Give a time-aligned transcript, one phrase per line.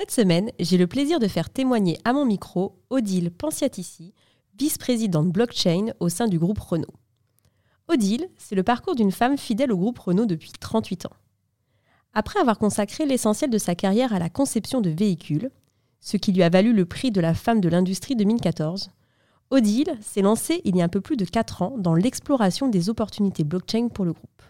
[0.00, 4.14] Cette semaine, j'ai le plaisir de faire témoigner à mon micro Odile Pensiatici,
[4.58, 6.94] vice-présidente blockchain au sein du groupe Renault.
[7.86, 11.16] Odile, c'est le parcours d'une femme fidèle au groupe Renault depuis 38 ans.
[12.14, 15.50] Après avoir consacré l'essentiel de sa carrière à la conception de véhicules,
[16.00, 18.92] ce qui lui a valu le prix de la femme de l'industrie 2014,
[19.50, 22.88] Odile s'est lancée il y a un peu plus de 4 ans dans l'exploration des
[22.88, 24.42] opportunités blockchain pour le groupe.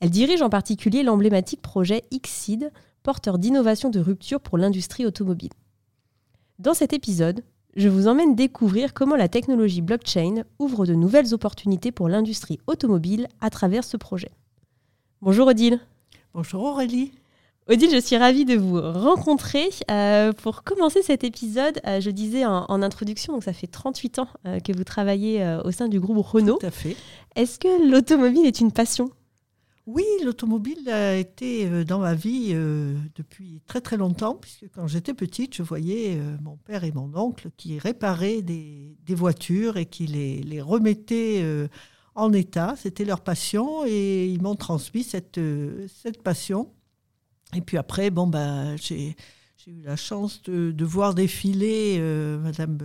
[0.00, 2.72] Elle dirige en particulier l'emblématique projet Xseed,
[3.02, 5.52] porteur d'innovation de rupture pour l'industrie automobile.
[6.58, 7.42] Dans cet épisode,
[7.76, 13.28] je vous emmène découvrir comment la technologie blockchain ouvre de nouvelles opportunités pour l'industrie automobile
[13.40, 14.30] à travers ce projet.
[15.22, 15.80] Bonjour Odile.
[16.34, 17.12] Bonjour Aurélie.
[17.68, 19.68] Odile, je suis ravie de vous rencontrer.
[19.90, 24.28] Euh, pour commencer cet épisode, euh, je disais en, introduction, donc ça fait 38 ans
[24.46, 26.58] euh, que vous travaillez au sein du groupe Renault.
[26.58, 26.96] Tout à fait.
[27.36, 29.10] Est-ce que l'automobile est une passion?
[29.92, 34.86] Oui, l'automobile a été euh, dans ma vie euh, depuis très très longtemps, puisque quand
[34.86, 39.86] j'étais petite, je voyais euh, mon père et mon oncle qui réparaient des, voitures et
[39.86, 41.44] qui les, remettaient
[42.14, 42.76] en état.
[42.76, 45.40] C'était leur passion et ils m'ont transmis cette,
[45.88, 46.72] cette passion.
[47.56, 49.16] Et puis après, bon, bah, j'ai
[49.66, 51.98] eu la chance de, voir défiler
[52.40, 52.78] Madame,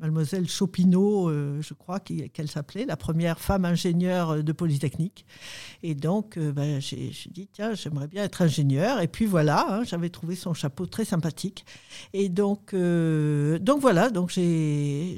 [0.00, 5.26] Mademoiselle Chopineau, euh, je crois qu'elle s'appelait, la première femme ingénieure de Polytechnique.
[5.82, 9.00] Et donc, ben, j'ai dit, tiens, j'aimerais bien être ingénieure.
[9.00, 11.64] Et puis voilà, hein, j'avais trouvé son chapeau très sympathique.
[12.12, 15.16] Et donc, donc voilà, donc j'ai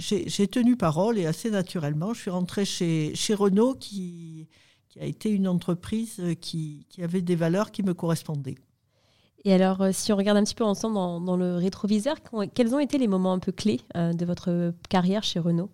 [0.51, 4.49] tenu parole et assez naturellement, je suis rentrée chez, chez Renault qui,
[5.01, 8.57] a été une entreprise qui avait des valeurs qui me correspondaient.
[9.45, 12.17] Et alors, euh, si on regarde un petit peu ensemble dans, le rétroviseur,
[12.55, 15.71] quels ont été les moments un peu clés euh, de votre carrière chez Renault?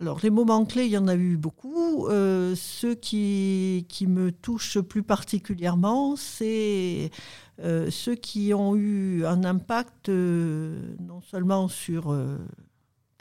[0.00, 2.06] Alors, les moments clés, il y en a eu beaucoup.
[2.08, 7.10] Euh, ceux qui, qui, me touchent plus particulièrement, c'est
[7.90, 12.12] ceux qui ont eu un impact non seulement sur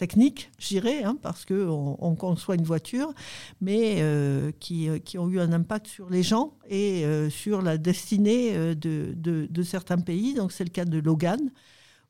[0.01, 3.13] techniques, j'irais, hein, parce qu'on on conçoit une voiture,
[3.61, 7.61] mais euh, qui, euh, qui, ont eu un impact sur les gens et euh, sur
[7.61, 10.33] la destinée de, de, certains pays.
[10.33, 11.51] Donc c'est le cas de Logan,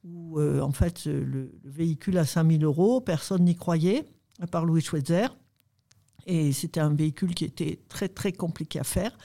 [0.06, 4.06] où en fait le, véhicule à 5000 euros, personne n'y croyait,
[4.40, 5.28] à part Louis Schweitzer.
[6.28, 9.18] Et c'était un véhicule qui était très très compliqué à faire.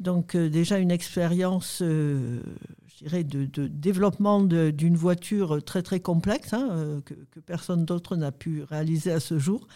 [0.00, 1.82] Donc déjà une expérience
[2.96, 8.32] je dirais, de, développement d'une voiture très très complexe hein, euh, que, personne d'autre n'a
[8.32, 9.68] pu réaliser à ce jour.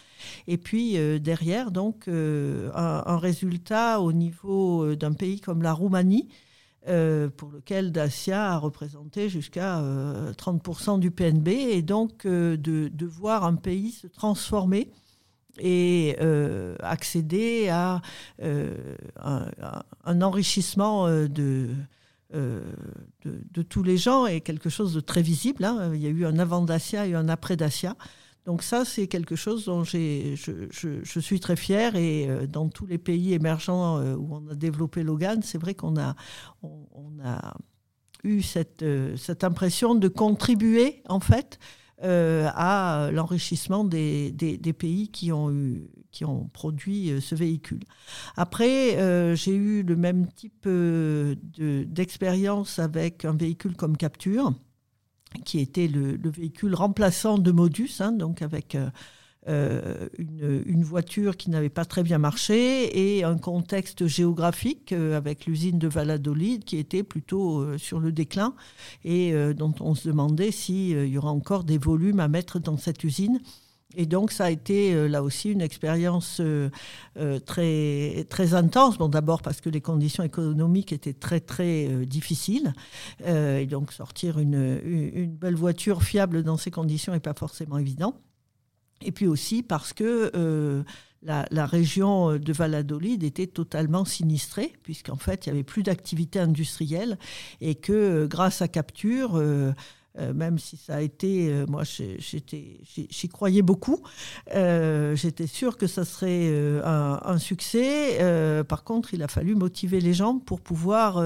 [0.46, 6.28] Et puis euh, derrière, donc, euh, un, résultat au niveau d'un pays comme la Roumanie.
[7.36, 9.82] pour lequel Dacia a représenté jusqu'à
[10.38, 14.90] 30% du PNB, et donc de, voir un pays se transformer
[15.58, 16.16] et
[16.80, 18.00] accéder à
[18.40, 21.68] un, enrichissement de,
[22.34, 22.62] euh,
[23.24, 25.64] de, tous les gens et quelque chose de très visible.
[25.64, 25.90] Hein.
[25.94, 27.96] Il y a eu un avant Dacia et un après Dacia.
[28.46, 32.98] Donc ça, c'est quelque chose dont je, suis très fière et euh, dans tous les
[32.98, 36.14] pays émergents euh, où on a développé Logan, c'est vrai qu'on a,
[38.22, 38.84] eu cette
[39.42, 41.58] impression de contribuer en fait
[42.02, 44.32] à l'enrichissement des,
[44.78, 47.80] pays qui ont produit euh, ce véhicule.
[48.36, 54.52] Après, euh, j'ai eu le même type euh, d'expérience avec un véhicule comme Capture,
[55.44, 58.76] qui était le, véhicule remplaçant de Modus, hein, donc avec
[59.46, 65.88] une, voiture qui n'avait pas très bien marché et un contexte géographique avec l'usine de
[65.88, 68.54] Valladolid qui était plutôt sur le déclin
[69.04, 73.02] et dont on se demandait s'il y aura encore des volumes à mettre dans cette
[73.02, 73.40] usine.
[73.96, 76.70] Et donc, ça a été euh, là aussi une expérience euh,
[77.18, 78.98] euh, très, très intense.
[78.98, 82.72] Bon, d'abord parce que les conditions économiques étaient très, très difficiles.
[83.26, 88.14] et donc, sortir une, une, belle voiture fiable dans ces conditions n'est pas forcément évident.
[89.02, 90.84] Et puis aussi parce que
[91.22, 96.38] la, la, région de Valladolid était totalement sinistrée, puisqu'en fait, il n'y avait plus d'activité
[96.38, 97.18] industrielle
[97.60, 99.40] et que grâce à Capture,
[100.18, 104.02] euh, même si ça a été, euh, moi j'y croyais beaucoup,
[104.54, 106.50] euh, j'étais sûre que ça serait
[106.84, 108.18] un, succès.
[108.68, 111.22] par contre, il a fallu motiver les gens pour pouvoir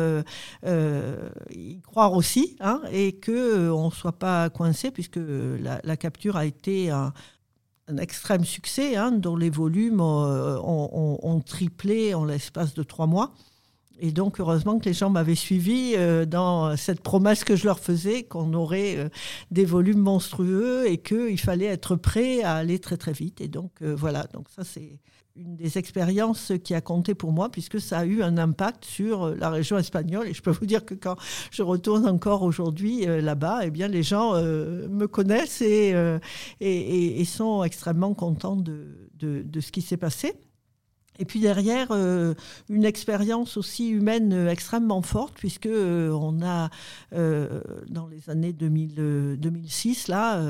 [1.50, 6.90] y croire aussi hein, et qu'on ne soit pas coincé puisque la, capture a été
[6.90, 7.12] un,
[7.98, 13.34] extrême succès hein, dont les volumes ont triplé en l'espace de trois mois.
[14.00, 17.78] Et donc, heureusement que les gens m'avaient suivi euh, dans cette promesse que je leur
[17.78, 19.08] faisais, qu'on aurait euh,
[19.50, 23.40] des volumes monstrueux et qu'il fallait être prêt à aller très très vite.
[23.40, 24.98] Et donc, euh, voilà, donc ça c'est
[25.36, 29.34] une des expériences qui a compté pour moi, puisque ça a eu un impact sur
[29.34, 30.28] la région espagnole.
[30.28, 31.16] Et je peux vous dire que quand
[31.50, 38.56] je retourne encore aujourd'hui là-bas, eh bien, les gens me connaissent et, sont extrêmement contents
[38.56, 40.34] de, de ce qui s'est passé.
[41.18, 42.34] Et puis derrière, euh,
[42.68, 46.70] une expérience aussi humaine euh, extrêmement forte, puisque euh, on a,
[47.12, 50.40] dans les années 2000, 2006, là,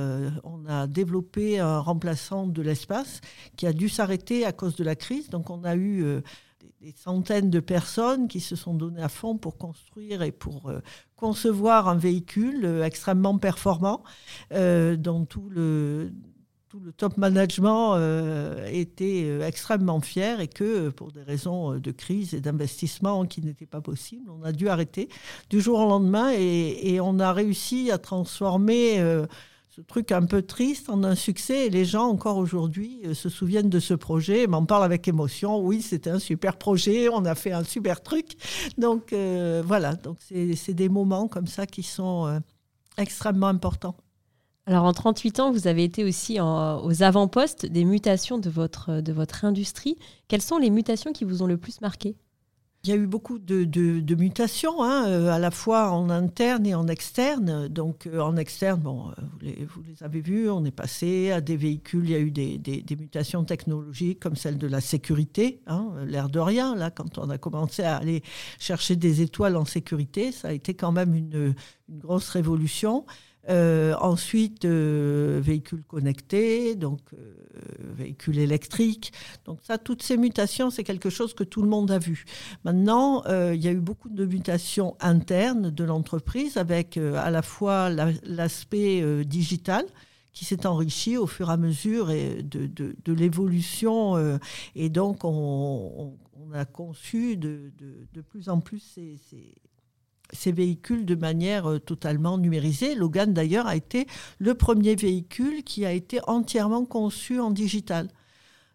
[0.44, 3.20] on a développé un remplaçant de l'espace
[3.56, 5.28] qui a dû s'arrêter à cause de la crise.
[5.28, 6.05] Donc on a eu
[6.81, 10.72] des centaines de personnes qui se sont données à fond pour construire et pour
[11.17, 14.02] concevoir un véhicule extrêmement performant,
[14.50, 16.12] dont tout le
[16.82, 21.91] le top management euh, était euh, extrêmement fier et que pour des raisons euh, de
[21.91, 25.09] crise et d'investissement qui n'étaient pas possibles, on a dû arrêter
[25.50, 28.99] du jour au lendemain et, on a réussi à transformer
[29.69, 33.69] ce truc un peu triste en un succès et les gens encore aujourd'hui se souviennent
[33.69, 35.61] de ce projet, m'en parlent avec émotion.
[35.61, 38.37] Oui, c'était un super projet, on a fait un super truc.
[38.79, 39.12] Donc
[39.65, 39.97] voilà,
[40.56, 42.41] c'est des moments comme ça qui sont
[42.97, 43.97] extrêmement importants.
[44.66, 49.12] Alors en 38 ans, vous avez été aussi aux avant-postes des mutations de votre, de
[49.12, 49.96] votre industrie.
[50.26, 52.16] Quelles sont les mutations qui vous ont le plus marqué?
[52.82, 56.75] Il y a eu beaucoup de, mutations, hein, euh, à la fois en interne et
[56.75, 57.66] en externe.
[57.69, 61.56] Donc euh, en externe, bon, euh, vous, les, avez vus, on est passé à des
[61.56, 66.28] véhicules, il y a eu des, mutations technologiques comme celle de la sécurité, hein, l'air
[66.28, 66.75] de rien.
[66.75, 68.22] Là, quand on a commencé à aller
[68.58, 71.55] chercher des étoiles en sécurité, ça a été quand même une,
[71.88, 73.06] une grosse révolution.
[73.50, 77.35] Euh, ensuite, euh, véhicules connectés, donc euh,
[77.94, 79.12] véhicules électriques.
[79.44, 82.25] Donc ça, toutes ces mutations, c'est quelque chose que tout le monde a vu.
[82.64, 87.91] Maintenant, il y a eu beaucoup de mutations internes de l'entreprise avec à la fois
[87.91, 89.85] l'aspect digital
[90.32, 94.38] qui s'est enrichi au fur et à mesure de, de, l'évolution.
[94.75, 96.14] et donc, on,
[96.52, 97.73] a conçu de,
[98.12, 99.55] de, plus en plus ces, ces
[100.52, 102.94] véhicules de manière euh, totalement numérisée.
[102.94, 104.06] Logan, d'ailleurs, a été
[104.38, 108.08] le premier véhicule qui a été entièrement conçu en digital.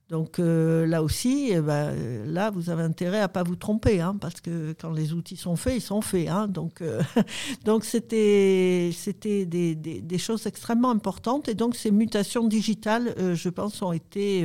[0.09, 4.17] Donc euh, là aussi, eh ben, là, vous avez intérêt à pas vous tromper, hein,
[4.19, 6.27] parce que quand les outils sont faits, ils sont faits.
[6.29, 6.47] Hein.
[6.47, 7.03] donc, euh,
[7.63, 11.47] donc c'était, c'était des, des, choses extrêmement importantes.
[11.47, 14.44] Et donc ces mutations digitales, euh, je pense, ont été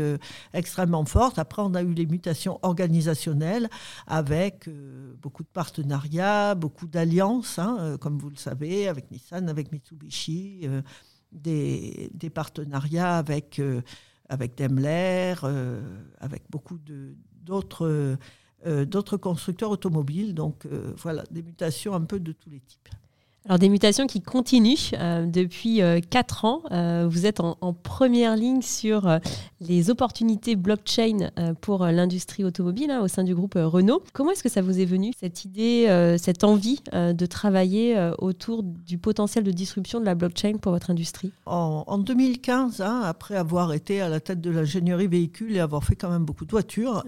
[0.53, 1.39] extrêmement fortes.
[1.39, 3.71] Après, on a eu les mutations organisationnelles
[4.07, 4.69] avec
[5.23, 10.69] beaucoup de partenariats, beaucoup d'alliances, hein, comme vous le savez, avec Nissan, avec Mitsubishi,
[11.33, 13.61] des, des, partenariats avec
[14.29, 15.83] avec Daimler, euh,
[16.21, 16.79] avec beaucoup
[17.43, 18.17] d'autres
[18.67, 20.35] euh, d'autres constructeurs automobiles.
[20.35, 22.89] Donc euh, voilà, des mutations un peu de tous les types.
[23.47, 26.63] Alors des mutations qui continuent euh, depuis euh, quatre ans.
[26.73, 29.19] Euh, vous êtes en, première ligne sur
[29.61, 31.31] les opportunités blockchain
[31.61, 34.03] pour l'industrie automobile hein, au sein du groupe Renault.
[34.15, 38.99] Comment est-ce que ça vous est venu cette idée, cette envie de travailler autour du
[38.99, 41.33] potentiel de disruption de la blockchain pour votre industrie?
[41.47, 45.97] En, 2015, hein, après avoir été à la tête de l'ingénierie véhicule et avoir fait
[45.97, 47.05] quand même beaucoup de voitures,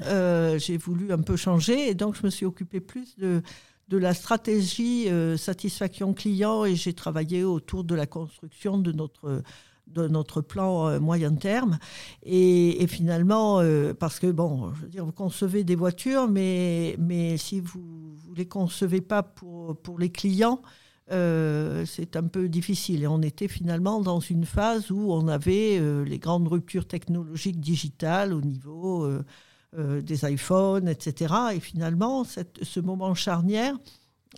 [0.59, 3.43] j'ai voulu un peu changer et donc je me suis occupé plus de
[3.89, 9.43] de la stratégie euh, satisfaction client et j'ai travaillé autour de la construction de notre
[9.87, 11.79] de notre plan euh, moyen terme.
[12.25, 17.37] Et, finalement, euh, parce que, bon, je veux dire, vous concevez des voitures, mais, mais
[17.37, 20.61] si vous ne les concevez pas pour, pour les clients,
[21.09, 23.05] c'est un peu difficile.
[23.05, 28.33] Et on était finalement dans une phase où on avait les grandes ruptures technologiques digitales
[28.33, 29.09] au niveau
[29.79, 31.35] euh, des iPhones, etc.
[31.55, 33.77] Et finalement, ce moment charnière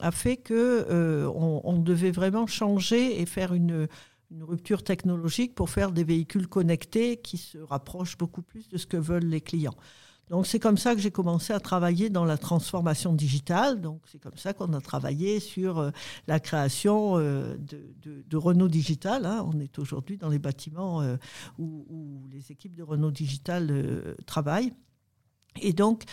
[0.01, 3.87] a fait que euh, on, devait vraiment changer et faire une,
[4.41, 8.97] rupture technologique pour faire des véhicules connectés qui se rapprochent beaucoup plus de ce que
[8.97, 9.77] veulent les clients.
[10.29, 13.81] Donc c'est comme ça que j'ai commencé à travailler dans la transformation digitale.
[13.81, 15.91] Donc c'est comme ça qu'on a travaillé sur euh,
[16.27, 19.25] la création de, Renault Digital.
[19.25, 19.49] Hein.
[19.51, 21.01] On est aujourd'hui dans les bâtiments
[21.59, 24.75] où, où, les équipes de Renault Digital travaillent.
[25.63, 26.05] Et donc,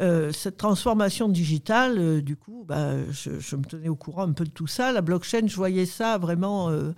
[0.00, 4.44] euh, cette transformation digitale, euh, du coup, bah, je, me tenais au courant un peu
[4.44, 4.92] de tout ça.
[4.92, 6.92] La blockchain, je voyais ça vraiment, euh,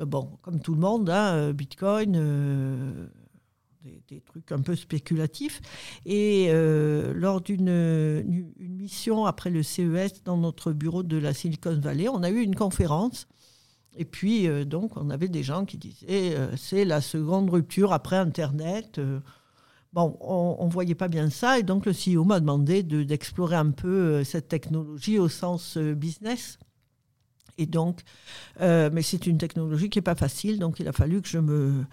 [0.00, 3.08] bon, comme tout le monde, hein, Bitcoin,
[4.08, 5.60] des, trucs un peu spéculatifs.
[6.06, 8.24] Et lors d'une
[8.58, 12.54] mission après le CES dans notre bureau de la Silicon Valley, on a eu une
[12.54, 13.26] conférence.
[13.96, 19.00] Et puis, donc, on avait des gens qui disaient, c'est la seconde rupture après Internet.
[19.92, 23.70] Bon, on ne voyait pas bien ça et donc le CEO m'a demandé d'explorer un
[23.70, 26.58] peu euh, cette technologie au sens euh, business.
[27.58, 28.02] Et donc,
[28.60, 31.38] euh, mais c'est une technologie qui n'est pas facile, donc il a fallu que je
[31.38, 31.84] me,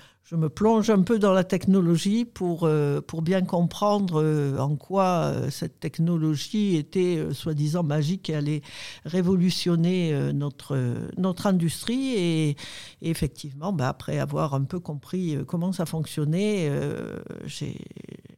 [0.50, 6.76] plonge un peu dans la technologie pour, euh, bien comprendre euh, en quoi cette technologie
[6.76, 8.62] était soi-disant magique et allait
[9.06, 10.78] révolutionner notre,
[11.18, 12.14] notre industrie.
[12.16, 12.56] Et,
[13.02, 16.72] effectivement, bah, après avoir un peu compris comment ça fonctionnait,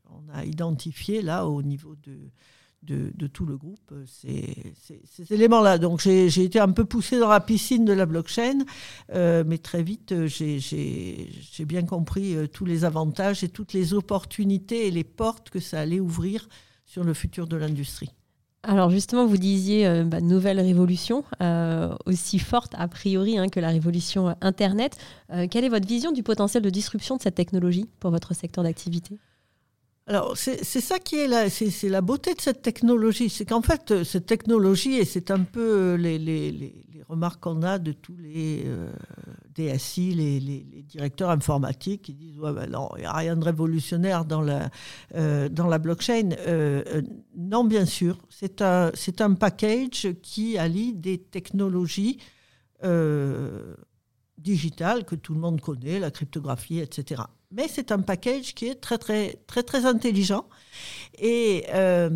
[0.10, 2.31] on a identifié là au niveau de
[2.84, 5.77] de, tout le groupe, euh, ces, éléments-là.
[5.77, 8.60] Donc j'ai été un peu poussé dans la piscine de la blockchain,
[9.13, 14.88] euh, mais très vite euh, j'ai bien compris tous les avantages et toutes les opportunités
[14.88, 16.48] et les portes que ça allait ouvrir
[16.86, 18.10] sur le futur de l'industrie.
[18.63, 21.24] Alors justement, vous disiez bah, nouvelle révolution,
[22.05, 24.98] aussi forte a priori hein, que la révolution Internet.
[25.51, 29.17] quelle est votre vision du potentiel de disruption de cette technologie pour votre secteur d'activité?
[30.10, 33.30] Alors, c'est ça qui est là, c'est la beauté de cette technologie.
[33.30, 37.42] C'est qu'en fait, euh, cette technologie, et c'est un peu euh, les, les, les, remarques
[37.42, 38.90] qu'on a de tous les euh,
[39.54, 44.24] DSI, les, directeurs informatiques, qui disent ouais, ben non, il n'y a rien de révolutionnaire
[44.24, 44.70] dans la,
[45.50, 46.30] dans la blockchain.
[47.36, 52.20] non, bien sûr, c'est un, un package qui allie des technologies
[54.38, 58.75] digitales que tout le monde connaît, la cryptographie, etc mais c'est un package qui est
[58.75, 60.48] très très très très intelligent
[61.18, 62.10] et euh,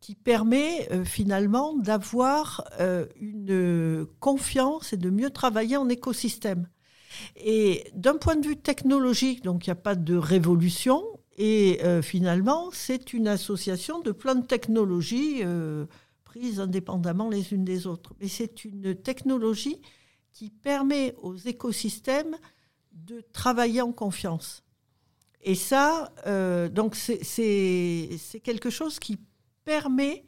[0.00, 6.68] qui permet euh, finalement d'avoir euh, une confiance et de mieux travailler en écosystème.
[7.36, 11.02] Et d'un point de vue technologique, donc il n'y a pas de révolution,
[11.38, 15.42] et finalement c'est une association de plein de technologies
[16.24, 18.14] prises indépendamment les unes des autres.
[18.20, 19.80] Mais c'est une technologie
[20.32, 22.36] qui permet aux écosystèmes
[23.04, 24.62] de travailler en confiance.
[25.42, 29.18] Et ça, euh, donc c'est quelque chose qui
[29.64, 30.24] permet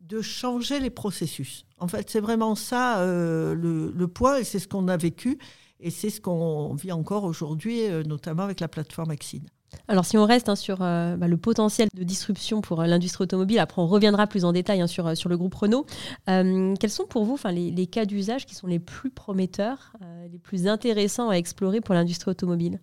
[0.00, 1.66] de changer les processus.
[1.78, 5.38] En fait, c'est vraiment ça euh, le, point, et c'est ce qu'on a vécu,
[5.80, 9.48] et c'est ce qu'on vit encore aujourd'hui, euh, notamment avec la plateforme Exide.
[9.88, 13.24] Alors si on reste hein, sur euh, bah, le potentiel de disruption pour euh, l'industrie
[13.24, 15.86] automobile, après on reviendra plus en détail hein, sur, euh, sur le groupe Renault,
[16.26, 19.92] quels sont pour vous les, les, cas d'usage qui sont les plus prometteurs,
[20.30, 22.80] les plus intéressants à explorer pour l'industrie automobile?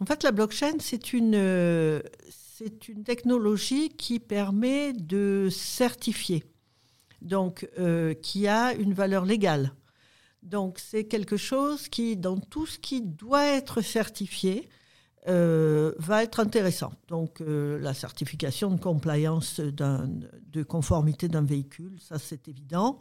[0.00, 6.44] En fait, la blockchain, c'est une, c'est une technologie qui permet de certifier,
[7.22, 7.68] donc
[8.22, 9.72] qui a une valeur légale.
[10.42, 14.68] Donc c'est quelque chose qui, dans tout ce qui doit être certifié,
[15.26, 16.92] euh, va être intéressant.
[17.08, 22.98] Donc euh, la certification de compliance de conformité d'un véhicule, ça c'est évident,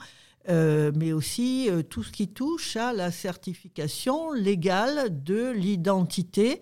[0.50, 6.62] euh, mais aussi tout ce qui touche à la certification légale de l'identité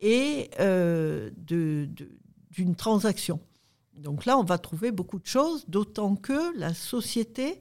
[0.00, 0.50] et
[1.38, 3.40] d'une transaction.
[3.94, 7.60] Donc là, on va trouver beaucoup de choses, d'autant que la société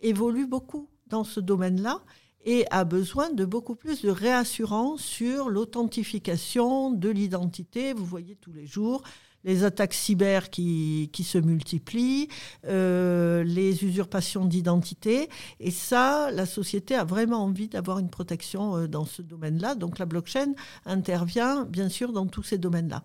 [0.00, 2.02] évolue beaucoup dans ce domaine-là
[2.46, 7.92] et a besoin de beaucoup plus de réassurance sur l'authentification de l'identité.
[7.92, 9.02] Vous voyez tous les jours
[9.46, 12.28] les attaques cyber qui, qui se multiplient,
[12.66, 15.30] euh, les usurpations d'identité.
[15.60, 19.76] Et ça, la société a vraiment envie d'avoir une protection euh, dans ce domaine-là.
[19.76, 20.52] Donc la blockchain
[20.84, 23.04] intervient bien sûr dans tous ces domaines-là.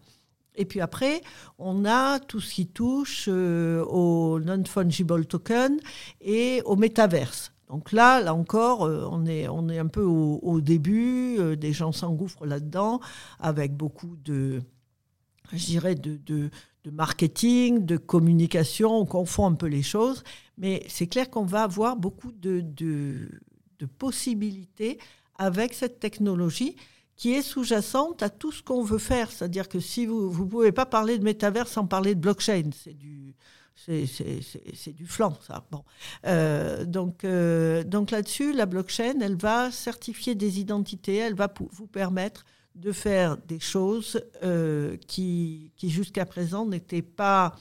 [0.56, 1.22] Et puis après,
[1.60, 5.80] on a tout ce qui touche euh, au non-fungible token
[6.22, 7.54] et au métaverse.
[7.72, 11.72] Donc là, là encore, euh, on est, on est un peu au, début, euh, des
[11.72, 13.00] gens s'engouffrent là-dedans
[13.40, 14.62] avec beaucoup de,
[15.54, 16.50] de,
[16.84, 20.26] de, marketing, de communication, on confond un peu les choses,
[20.58, 25.00] mais c'est clair qu'on va avoir beaucoup de, de possibilités
[25.36, 26.76] avec cette technologie
[27.16, 29.32] qui est sous-jacente à tout ce qu'on veut faire.
[29.32, 32.98] C'est-à-dire que si vous ne pouvez pas parler de métavers sans parler de blockchain, c'est
[32.98, 33.34] du
[33.76, 35.66] c'est du flanc, ça.
[35.72, 35.84] Bon.
[36.26, 41.88] Euh, donc euh, donc là-dessus, la blockchain, elle va certifier des identités, elle va vous
[41.88, 47.56] permettre de faire des choses euh, qui, qui jusqu'à présent n'étaient pas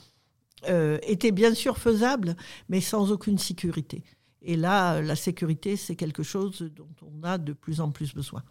[1.02, 2.36] étaient bien sûr faisables,
[2.68, 4.04] mais sans aucune sécurité.
[4.42, 8.42] Et là, la sécurité, c'est quelque chose dont on a de plus en plus besoin.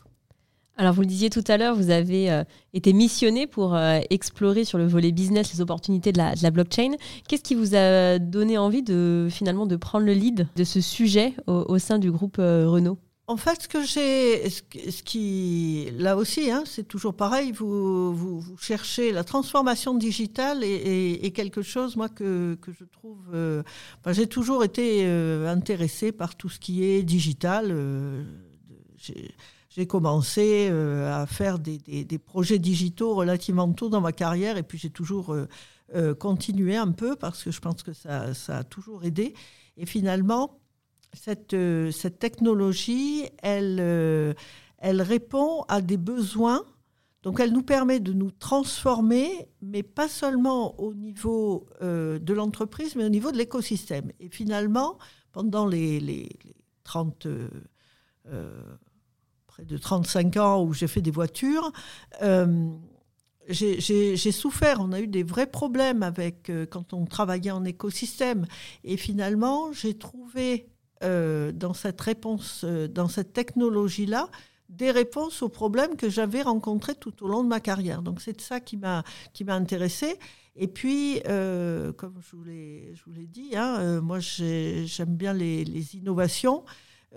[0.79, 4.63] Alors, vous le disiez tout à l'heure, vous avez euh, été missionné pour euh, explorer
[4.63, 6.91] sur le volet business les opportunités de la, blockchain.
[7.27, 11.33] Qu'est-ce qui vous a donné envie de finalement de prendre le lead de ce sujet
[11.47, 12.97] au, sein du groupe euh, Renault?
[13.27, 17.51] En fait, ce que j'ai, ce qui, là aussi, hein, c'est toujours pareil.
[17.51, 23.35] Vous, cherchez la transformation digitale et, quelque chose, moi, que, que je trouve.
[24.07, 27.75] j'ai toujours été intéressée par tout ce qui est digital.
[29.69, 31.79] J'ai commencé euh, à faire des,
[32.17, 35.47] projets digitaux relativement tôt dans ma carrière et puis j'ai toujours euh,
[35.95, 39.33] euh, continué un peu parce que je pense que ça, a toujours aidé.
[39.77, 40.59] Et finalement,
[41.13, 41.55] cette,
[42.19, 44.35] technologie, elle,
[44.81, 46.63] répond à des besoins.
[47.21, 53.05] Donc elle nous permet de nous transformer, mais pas seulement au niveau de l'entreprise, mais
[53.05, 54.11] au niveau de l'écosystème.
[54.19, 54.97] Et finalement,
[55.31, 56.29] pendant les, les,
[56.83, 57.27] 30
[59.65, 61.71] de 35 ans où j'ai fait des voitures,
[62.21, 62.69] euh,
[63.47, 64.77] j'ai souffert.
[64.79, 68.45] On a eu des vrais problèmes avec euh, quand on travaillait en écosystème.
[68.83, 70.67] Et finalement, j'ai trouvé
[71.03, 74.29] euh, dans cette réponse, dans cette technologie-là,
[74.69, 78.03] des réponses aux problèmes que j'avais rencontrés tout au long de ma carrière.
[78.03, 80.19] Donc c'est ça qui m'a qui m'a intéressé.
[80.55, 86.63] Et puis, comme je vous l'ai dit, hein, moi j'aime bien les innovations.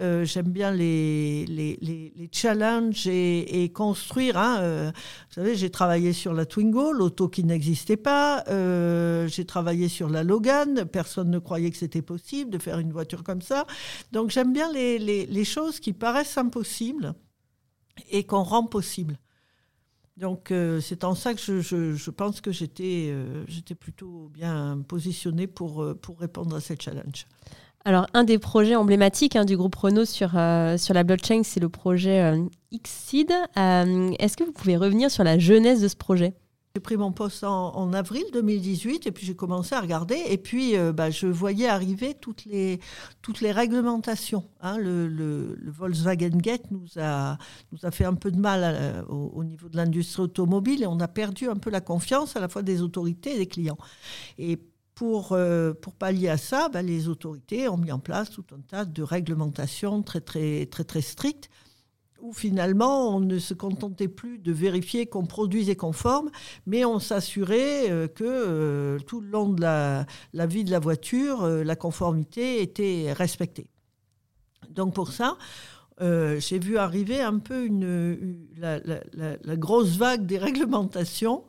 [0.01, 4.39] Euh, j'aime bien les, challenges et, construire.
[4.39, 4.91] Hein, euh,
[5.29, 8.43] vous savez, j'ai travaillé sur la Twingo, l'auto qui n'existait pas.
[8.49, 10.87] Euh, j'ai travaillé sur la Logan.
[10.87, 13.67] Personne ne croyait que c'était possible de faire une voiture comme ça.
[14.13, 17.15] Donc j'aime bien les, choses qui paraissent impossibles
[18.11, 19.19] et qu'on rend possibles.
[20.17, 23.15] Donc c'est en ça que je, pense que j'étais
[23.79, 25.85] plutôt bien positionnée pour
[26.19, 27.27] répondre à ces challenges.
[27.85, 31.59] Alors, un des projets emblématiques hein, du groupe Renault sur, euh, sur la blockchain, c'est
[31.59, 33.33] le projet euh, Xseed.
[33.59, 36.35] Euh, est-ce que vous pouvez revenir sur la genèse de ce projet?
[36.77, 40.75] J'ai pris mon poste en, avril 2018 et puis j'ai commencé à regarder et puis
[40.95, 42.81] bah, je voyais arriver toutes les,
[43.21, 44.45] toutes les réglementations.
[44.63, 44.79] Hein.
[44.79, 47.37] Le, Volkswagen Gate nous a,
[47.73, 51.09] nous a fait un peu de mal au, niveau de l'industrie automobile et on a
[51.09, 53.77] perdu un peu la confiance à la fois des autorités et des clients.
[54.39, 54.59] Et
[55.03, 58.61] pour, euh, pour pallier à ça, ben, les autorités ont mis en place tout un
[58.61, 61.51] tas de réglementations très, très, très, très strictes
[62.21, 66.31] où finalement on ne se contentait plus de vérifier qu'on produisait conforme,
[66.67, 70.07] mais on s'assurait euh, que euh, tout le long de la,
[70.47, 73.67] vie de la voiture, la conformité était respectée.
[74.71, 75.37] Donc pour ça,
[75.99, 77.69] j'ai vu arriver un peu
[78.57, 81.45] la, grosse vague des réglementations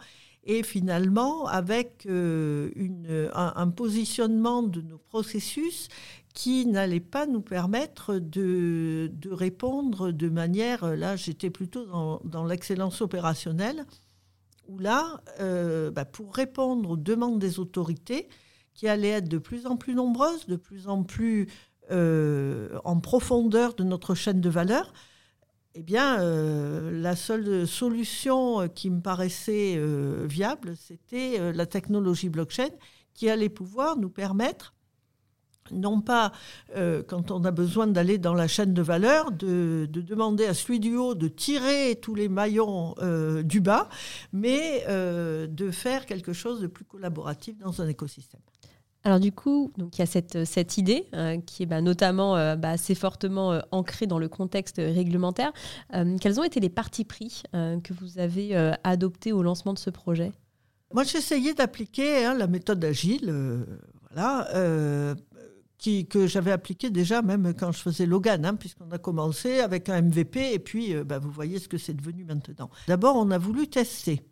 [0.45, 2.69] et finalement avec euh,
[3.33, 5.87] un, positionnement de nos processus
[6.33, 13.01] qui n'allait pas nous permettre de, répondre de manière, là j'étais plutôt dans, dans l'excellence
[13.01, 13.85] opérationnelle,
[14.67, 18.27] où là, euh, bah, pour répondre aux demandes des autorités,
[18.73, 21.47] qui allaient être de plus en plus nombreuses, de plus en plus
[21.91, 24.93] euh, en profondeur de notre chaîne de valeur,
[25.75, 32.29] eh bien, euh, la seule solution qui me paraissait euh, viable, c'était euh, la technologie
[32.29, 32.69] blockchain
[33.15, 34.75] qui allait pouvoir nous permettre,
[35.71, 36.33] non pas
[37.07, 40.97] quand on a besoin d'aller dans la chaîne de valeur, de, demander à celui du
[40.97, 42.95] haut de tirer tous les maillons
[43.43, 43.87] du bas,
[44.33, 48.41] mais de faire quelque chose de plus collaboratif dans un écosystème.
[49.05, 52.37] Alors du coup, donc il y a cette, cette idée euh, qui est bah, notamment
[52.37, 55.51] euh, bah, assez fortement euh, ancrée dans le contexte réglementaire.
[56.21, 60.31] quels ont été les partis pris que vous avez adoptés au lancement de ce projet?
[60.93, 63.33] Moi, j'essayais d'appliquer hein, la méthode agile,
[64.11, 65.15] voilà,
[65.77, 69.89] qui, que j'avais appliquée déjà même quand je faisais Logan, hein, puisqu'on a commencé avec
[69.89, 72.69] un MVP et puis bah, vous voyez ce que c'est devenu maintenant.
[72.87, 74.23] D'abord, on a voulu tester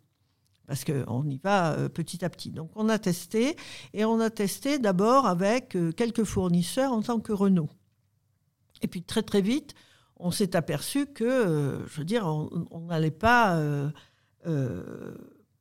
[0.72, 2.50] parce qu'on y va euh, petit à petit.
[2.50, 3.56] Donc on a testé,
[3.92, 7.68] et on a testé d'abord avec euh, quelques fournisseurs en tant que Renault.
[8.80, 9.74] Et puis très très vite,
[10.16, 13.60] on s'est aperçu que, euh, je veux dire, on n'allait pas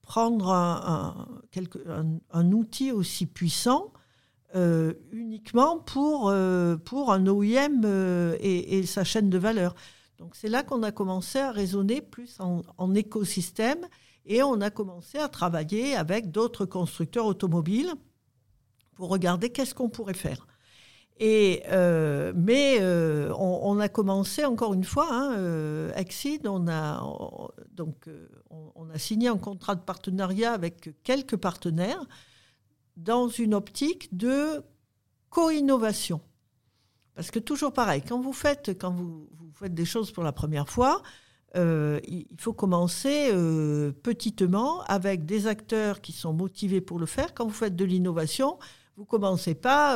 [0.01, 3.91] prendre un, outil aussi puissant
[5.11, 6.33] uniquement pour,
[6.85, 7.83] pour un OEM
[8.39, 9.75] et, sa chaîne de valeur.
[10.19, 13.85] Donc c'est là qu'on a commencé à raisonner plus en écosystème
[14.25, 17.93] et on a commencé à travailler avec d'autres constructeurs automobiles
[18.93, 20.47] pour regarder qu'est-ce qu'on pourrait faire.
[21.23, 25.91] Et, euh, mais euh, on, a commencé encore une fois, hein, euh,
[26.45, 27.03] on a,
[28.49, 32.03] on, a signé un contrat de partenariat avec quelques partenaires
[32.97, 34.63] dans une optique de
[35.29, 36.21] co-innovation.
[37.13, 40.31] Parce que toujours pareil, quand vous faites, quand vous, vous faites des choses pour la
[40.31, 41.03] première fois,
[41.55, 43.31] il faut commencer
[44.03, 47.33] petitement avec des acteurs qui sont motivés pour le faire.
[47.33, 48.57] Quand vous faites de l'innovation,
[48.97, 49.93] vous commencez pas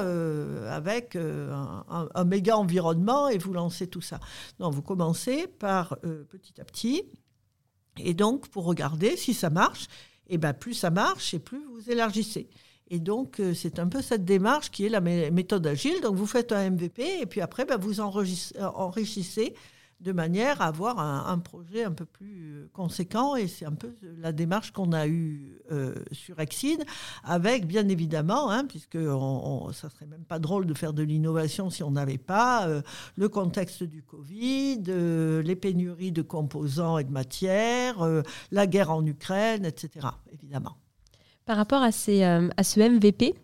[0.70, 4.20] avec un, méga environnement et vous lancez tout ça.
[4.60, 5.98] Non, vous commencez par
[6.30, 7.04] petit à petit.
[7.98, 9.88] Et donc, pour regarder si ça marche,
[10.28, 12.50] et ben plus ça marche et plus vous élargissez.
[12.89, 16.02] Et donc, euh, c'est un peu cette démarche qui est la méthode agile.
[16.02, 19.56] Donc, vous faites un MVP et puis après, ben, vous enrichissez
[20.00, 23.36] de manière à avoir un, projet un peu plus euh, conséquent.
[23.36, 26.84] Et c'est un peu la démarche qu'on a eue euh, sur Exide,
[27.24, 31.70] avec bien évidemment, hein, puisque on, ça serait même pas drôle de faire de l'innovation
[31.70, 32.68] si on n'avait pas
[33.16, 34.84] le contexte du Covid,
[35.44, 37.98] les pénuries de composants et de matières,
[38.52, 40.08] la guerre en Ukraine, etc.
[40.32, 40.78] Évidemment.
[41.46, 43.36] Par rapport à, ces, euh, à ce MVP,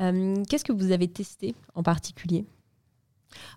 [0.00, 2.46] euh, qu'est-ce que vous avez testé en particulier?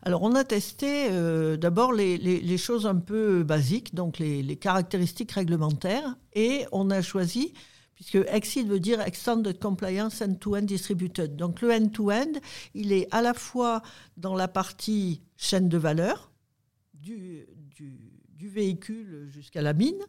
[0.02, 6.16] Alors, on a testé euh, d'abord les, choses un peu basiques, donc les, caractéristiques réglementaires,
[6.34, 7.54] et on a choisi,
[7.96, 11.36] puisque EXID veut dire Extended Compliance End-to-End Distributed.
[11.36, 12.34] Donc, le end-to-end,
[12.74, 13.82] il est à la fois
[14.18, 16.32] dans la partie chaîne de valeur,
[16.94, 17.48] du,
[18.40, 20.06] véhicule jusqu'à la mine,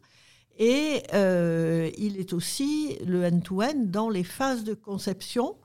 [0.59, 5.55] et euh, il est aussi le end-to-end dans les phases de conception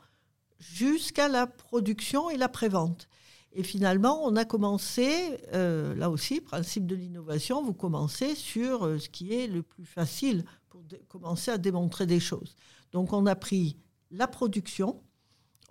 [0.59, 3.09] jusqu'à la production et la prévente.
[3.55, 8.99] Et finalement, on a commencé, euh, là aussi, principe de l'innovation, vous commencez sur euh,
[8.99, 12.57] ce qui est le plus facile pour commencer à démontrer des choses.
[12.93, 13.77] Donc on a pris
[14.11, 15.03] la production,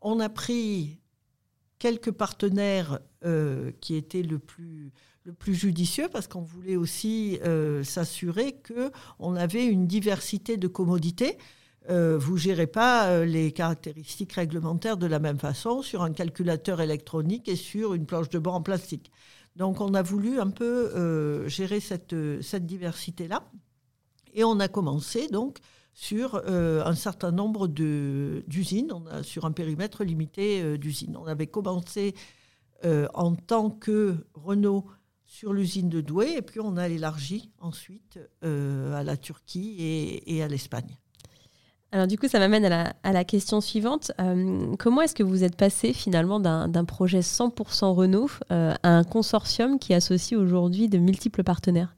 [0.02, 1.00] on a pris
[1.80, 3.00] quelques partenaires
[3.82, 4.92] qui étaient le plus
[5.24, 11.38] le plus judicieux parce qu'on voulait aussi euh, s'assurer qu'on avait une diversité de commodités.
[11.90, 16.80] Euh, vous gérez pas euh, les caractéristiques réglementaires de la même façon sur un calculateur
[16.80, 19.12] électronique et sur une planche de bord en plastique.
[19.56, 23.44] Donc on a voulu un peu gérer cette, cette diversité-là.
[24.34, 25.58] Et on a commencé donc
[25.94, 31.18] sur un certain nombre d'usines, sur un périmètre limité d'usines.
[31.18, 32.16] On avait commencé
[32.86, 34.86] en tant que Renault
[35.32, 40.44] sur l'usine de Douai, et puis on a élargi ensuite euh, à la Turquie et,
[40.44, 40.98] à l'Espagne.
[41.92, 44.12] Alors du coup, ça m'amène à la, question suivante.
[44.20, 49.04] Euh, comment est-ce que vous êtes passé finalement d'un projet 100% Renault euh, à un
[49.04, 51.96] consortium qui associe aujourd'hui de multiples partenaires?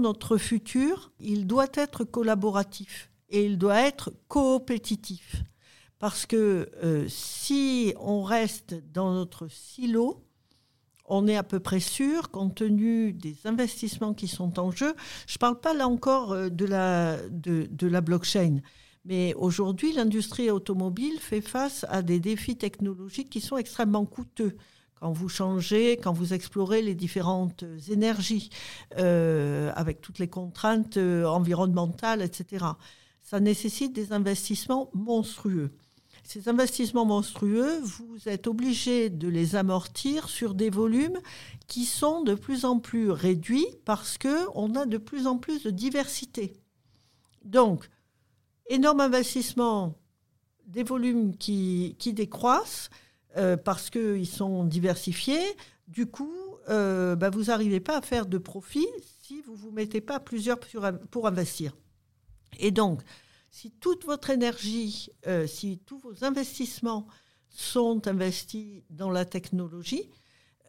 [0.00, 5.42] Notre futur, il doit être collaboratif et il doit être coopétitif.
[5.98, 6.68] Parce que
[7.08, 10.24] si on reste dans notre silo,
[11.06, 14.94] on est à peu près sûr, compte tenu des investissements qui sont en jeu.
[15.26, 18.58] Je ne parle pas là encore euh, de la, de, la blockchain,
[19.04, 24.56] mais aujourd'hui, l'industrie automobile fait face à des défis technologiques qui sont extrêmement coûteux
[25.02, 28.50] quand vous changez, quand vous explorez les différentes énergies,
[28.98, 32.66] euh, avec toutes les contraintes euh, environnementales, etc.
[33.24, 35.72] Ça nécessite des investissements monstrueux.
[36.22, 41.18] Ces investissements monstrueux, vous êtes obligé de les amortir sur des volumes
[41.66, 45.70] qui sont de plus en plus réduits parce qu'on a de plus en plus de
[45.70, 46.52] diversité.
[47.44, 47.90] Donc,
[48.68, 49.98] énorme investissement,
[50.66, 52.90] des volumes qui, décroissent
[53.36, 55.56] euh, parce qu'ils sont diversifiés.
[55.88, 56.34] Du coup,
[56.68, 58.86] euh, bah, vous n'arrivez pas à faire de profit
[59.22, 60.58] si vous ne vous mettez pas plusieurs
[61.10, 61.76] pour investir.
[62.58, 63.02] Et donc,
[63.50, 67.06] si toute votre énergie, euh, si tous vos investissements
[67.50, 70.08] sont investis dans la technologie,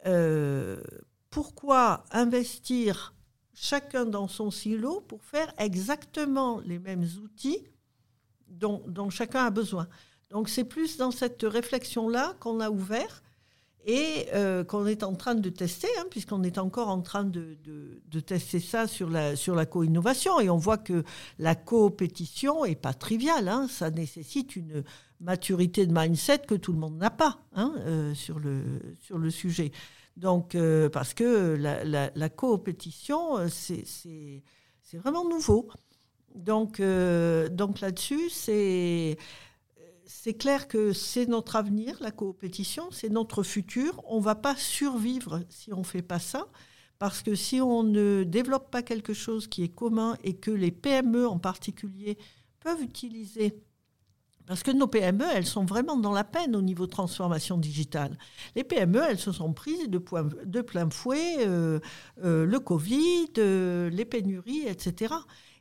[0.06, 0.82] euh,
[1.30, 3.14] pourquoi investir
[3.54, 7.64] chacun dans son silo pour faire exactement les mêmes outils
[8.58, 9.88] dont, chacun a besoin
[10.30, 13.22] Donc c'est plus dans cette réflexion-là qu'on a ouvert
[13.86, 17.58] et euh, qu'on est en train de tester, hein, puisqu'on est encore en train de,
[18.26, 20.40] tester ça sur la, sur la co-innovation.
[20.40, 21.04] Et on voit que
[21.38, 23.48] la coopétition n'est pas triviale.
[23.48, 23.68] Hein.
[23.68, 24.84] ça nécessite une
[25.20, 28.62] maturité de mindset que tout le monde n'a pas hein, euh, sur, le,
[29.00, 29.70] sur le sujet.
[30.16, 34.42] Donc, euh, parce que la, la, la coopétition, c'est
[34.94, 35.68] vraiment nouveau.
[36.34, 39.16] Donc, donc là-dessus, c'est
[40.06, 44.02] c'est clair que c'est notre avenir, la coopétition, c'est notre futur.
[44.06, 46.48] On ne va pas survivre si on ne fait pas ça,
[46.98, 50.70] parce que si on ne développe pas quelque chose qui est commun et que les
[50.70, 52.16] PME en particulier
[52.60, 53.62] peuvent utiliser
[54.46, 58.18] parce que nos PME, elles sont vraiment dans la peine au niveau de transformation digitale.
[58.54, 61.80] Les PME, elles se sont prises de, plein fouet euh,
[62.22, 65.14] euh, le Covid, euh, les pénuries, etc.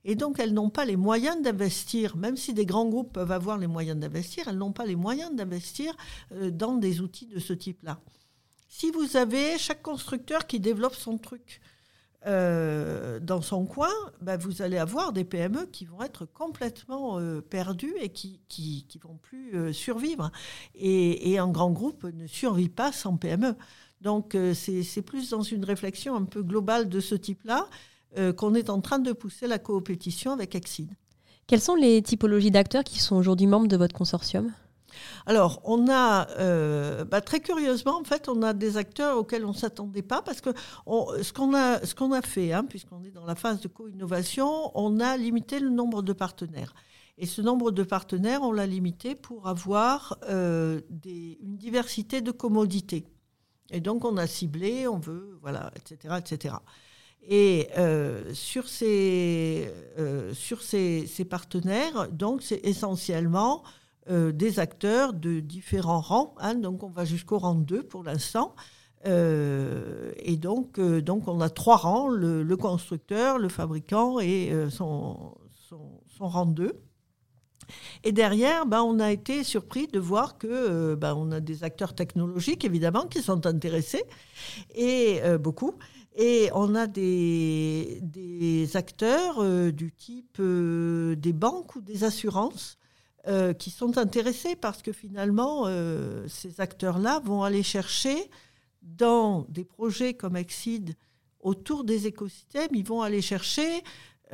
[0.05, 3.57] Et donc, elles n'ont pas les moyens d'investir, même si des grands groupes peuvent avoir
[3.57, 5.95] les moyens d'investir, elles n'ont pas les moyens d'investir
[6.33, 7.99] euh, dans des outils de ce type-là.
[8.67, 11.61] Si vous avez chaque constructeur qui développe son truc,
[12.25, 17.41] euh, dans son coin, bah, vous allez avoir des PME qui vont être complètement euh,
[17.41, 18.39] perdues et qui
[18.95, 20.31] ne vont plus euh, survivre.
[20.75, 23.55] Et, un grand groupe ne survit pas sans PME.
[24.01, 27.67] Donc c'est plus dans une réflexion un peu globale de ce type-là
[28.37, 30.91] qu'on est en train de pousser la coopétition avec Exide.
[31.47, 34.51] Quelles sont les typologies d'acteurs qui sont aujourd'hui membres de votre consortium?
[35.25, 39.49] Alors, on a, euh, bah, très curieusement, en fait, on a des acteurs auxquels on
[39.49, 43.11] ne s'attendait pas parce que ce qu'on a, ce qu'on a fait, hein, puisqu'on est
[43.11, 46.73] dans la phase de co-innovation, on a limité le nombre de partenaires.
[47.17, 53.05] Et ce nombre de partenaires, on l'a limité pour avoir euh, une diversité de commodités.
[53.69, 56.55] Et donc, on a ciblé, on veut, voilà, etc., etc.
[57.29, 59.71] Et euh, sur, ces,
[60.33, 63.63] sur ces, partenaires, donc, c'est essentiellement
[64.09, 66.35] euh, des acteurs de différents rangs.
[66.39, 68.53] Hein, donc on va jusqu'au rang 2 pour l'instant.
[69.05, 75.35] Euh, et donc, euh, donc on a trois rangs, le, constructeur, le fabricant et son,
[75.69, 76.73] son, rang 2.
[78.03, 81.95] Et derrière, ben, on a été surpris de voir que ben, on a des acteurs
[81.95, 84.03] technologiques, évidemment, qui sont intéressés,
[84.75, 85.75] et beaucoup.
[86.15, 92.77] Et on a des, acteurs du type des banques ou des assurances
[93.25, 98.29] euh, qui sont intéressés parce que finalement, euh, ces acteurs-là vont aller chercher
[98.81, 100.93] dans des projets comme Exide
[101.39, 103.81] autour des écosystèmes, ils vont aller chercher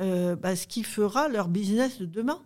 [0.00, 2.42] euh, bah, ce qui fera leur business de demain.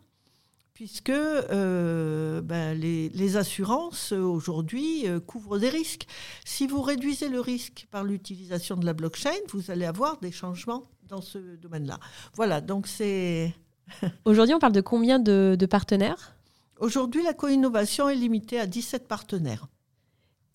[0.74, 6.06] Puisque bah, les, les, assurances aujourd'hui couvrent des risques.
[6.44, 10.90] Si vous réduisez le risque par l'utilisation de la blockchain, vous allez avoir des changements
[11.08, 12.00] dans ce domaine-là.
[12.34, 13.54] Voilà, donc c'est
[14.24, 16.36] Aujourd'hui, on parle de combien de, partenaires?
[16.78, 19.68] Aujourd'hui, la co-innovation est limitée à 17 partenaires.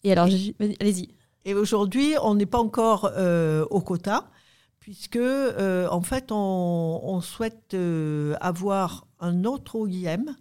[0.04, 1.10] Et alors, allez-y.
[1.46, 4.30] Et aujourd'hui, on n'est pas encore euh, au quota,
[4.80, 10.36] puisque euh, en fait, on, souhaite euh, avoir un autre OIM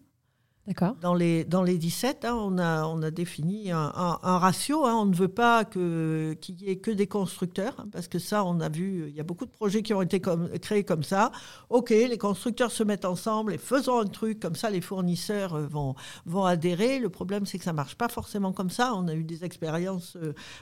[1.00, 3.88] dans les, dans les 17, hein, on, a, on a défini un,
[4.22, 4.84] ratio.
[4.84, 4.96] Hein.
[4.96, 8.60] on ne veut pas qu'il y ait que des constructeurs, hein, parce que ça, on
[8.60, 11.32] a vu, il y a beaucoup de projets qui ont été créés comme ça.
[11.70, 15.66] OK, les constructeurs se mettent ensemble et faisons un truc, comme ça les fournisseurs euh,
[15.66, 15.94] vont,
[16.26, 16.98] vont adhérer.
[16.98, 18.94] Le problème, c'est que ça ne marche pas forcément comme ça.
[18.94, 20.18] On a eu des expériences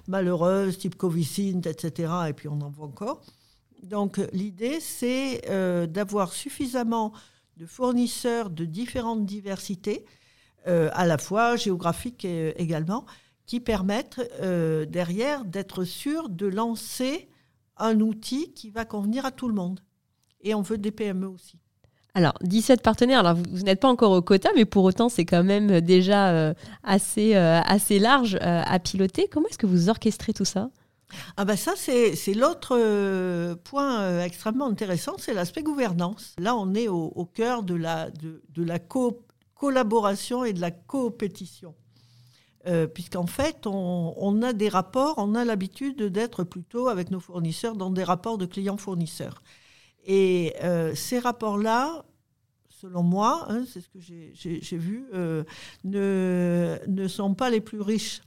[0.07, 2.13] malheureuses, type Covisint, etc.
[2.29, 3.23] Et puis on en voit encore.
[3.87, 7.13] Donc l'idée, c'est euh, d'avoir suffisamment
[7.57, 10.05] de fournisseurs de différentes diversités,
[10.67, 13.07] euh, à la fois géographiques également,
[13.47, 17.29] qui permettent euh, derrière d'être sûr de lancer
[17.77, 19.79] un outil qui va convenir à tout le monde.
[20.41, 21.59] Et on veut des PME aussi.
[22.15, 25.45] Alors, 17 partenaires, alors vous, n'êtes pas encore au quota, mais pour autant, c'est quand
[25.45, 29.29] même déjà euh, assez, assez large à piloter.
[29.31, 30.71] Comment est-ce que vous orchestrez tout ça?
[31.37, 36.35] Ah ben ça, c'est l'autre euh, point euh, extrêmement intéressant, c'est l'aspect gouvernance.
[36.39, 38.79] Là, on est au, cœur de la, de, la
[39.55, 41.75] collaboration et de la coopétition.
[42.67, 47.77] Euh, puisqu'en fait, on, a des rapports, on a l'habitude d'être plutôt avec nos fournisseurs
[47.77, 49.43] dans des rapports de clients-fournisseurs.
[50.05, 50.55] Et
[50.95, 52.05] ces rapports-là,
[52.69, 55.07] selon moi, hein, c'est ce que j'ai vu,
[55.85, 58.23] ne, ne sont pas les plus riches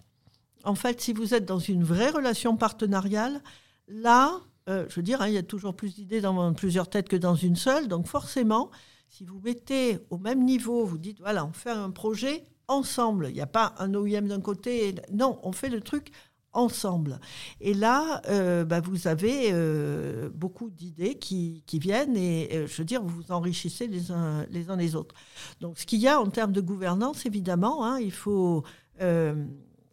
[0.63, 3.41] en fait, si vous êtes dans une vraie relation partenariale,
[3.87, 7.09] là, euh, je veux dire, hein, il y a toujours plus d'idées dans plusieurs têtes
[7.09, 7.87] que dans une seule.
[7.87, 8.69] Donc forcément,
[9.07, 13.27] si vous mettez au même niveau, vous dites, voilà, on fait un projet ensemble.
[13.29, 14.95] Il n'y a pas un OIM d'un côté.
[15.11, 16.11] Non, on fait le truc
[16.51, 17.19] ensemble.
[17.61, 23.01] Et là, euh, bah, vous avez euh, beaucoup d'idées qui, viennent et, je veux dire,
[23.01, 25.15] vous vous enrichissez les uns les, uns les autres.
[25.61, 28.63] Donc, ce qu'il y a en termes de gouvernance, évidemment, hein, il faut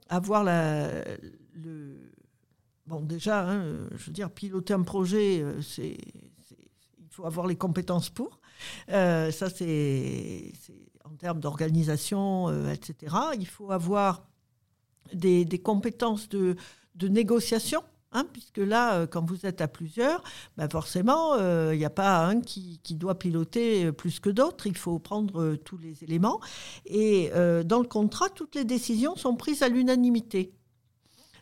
[0.09, 0.91] avoir la,
[1.55, 1.97] le.
[2.87, 7.57] Bon, déjà, hein, je veux dire, piloter un projet, euh, c'est, il faut avoir les
[7.57, 8.41] compétences pour.
[8.91, 10.53] Euh, ça, c'est,
[11.05, 13.17] en termes d'organisation, euh, etc.
[13.39, 14.29] Il faut avoir
[15.13, 16.57] des, des compétences de,
[16.95, 17.83] de négociation.
[18.17, 20.23] Hein, puisque là, quand vous êtes à plusieurs,
[20.57, 21.37] ben forcément,
[21.71, 24.67] il n'y a pas un qui, doit piloter plus que d'autres.
[24.67, 26.41] Il faut prendre tous les éléments.
[26.87, 27.31] Et
[27.67, 30.55] dans le contrat, toutes les décisions sont prises à l'unanimité.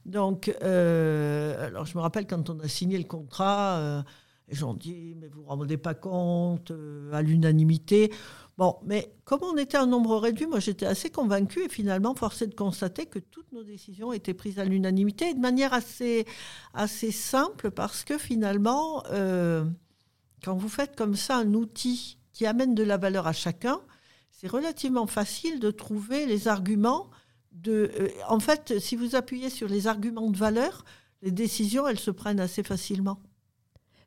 [0.04, 4.04] Donc, alors je me rappelle quand on a signé le contrat,
[4.48, 6.72] les gens dit, mais vous ne vous rendez pas compte,
[7.12, 8.12] à l'unanimité.
[8.56, 12.46] Bon, mais comme on était un nombre réduit, moi j'étais assez convaincue et finalement forcé
[12.46, 16.24] de constater que toutes nos décisions étaient prises à l'unanimité et de manière assez,
[17.10, 19.64] simple parce que finalement, euh,
[20.44, 23.80] quand vous faites comme ça un outil qui amène de la valeur à chacun,
[24.30, 27.10] c'est relativement facile de trouver les arguments.
[27.50, 30.84] De, euh, en fait, si vous appuyez sur les arguments de valeur,
[31.22, 33.20] les décisions, elles se prennent assez facilement.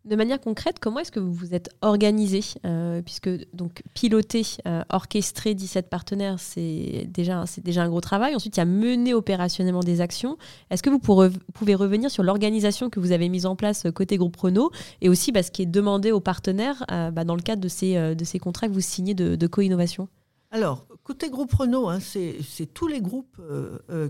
[0.05, 4.81] De manière concrète, comment est-ce que vous vous êtes organisé euh, Puisque donc piloter, euh,
[4.89, 8.33] orchestrer 17 partenaires, c'est déjà, déjà un gros travail.
[8.33, 10.37] Ensuite, il y a mener opérationnellement des actions.
[10.69, 14.37] Est-ce que vous pouvez revenir sur l'organisation que vous avez mise en place côté groupe
[14.37, 17.61] Renault et aussi bah, ce qui est demandé aux partenaires euh, bah, dans le cadre
[17.61, 20.07] de ces, de ces contrats que vous signez de, co-innovation?
[20.51, 23.41] Alors, côté groupe Renault, hein, c'est tous les groupes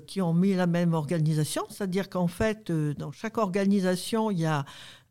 [0.05, 4.59] qui ont mis la même organisation, c'est-à-dire qu'en fait, dans chaque organisation, il y a
[4.59, 4.63] euh,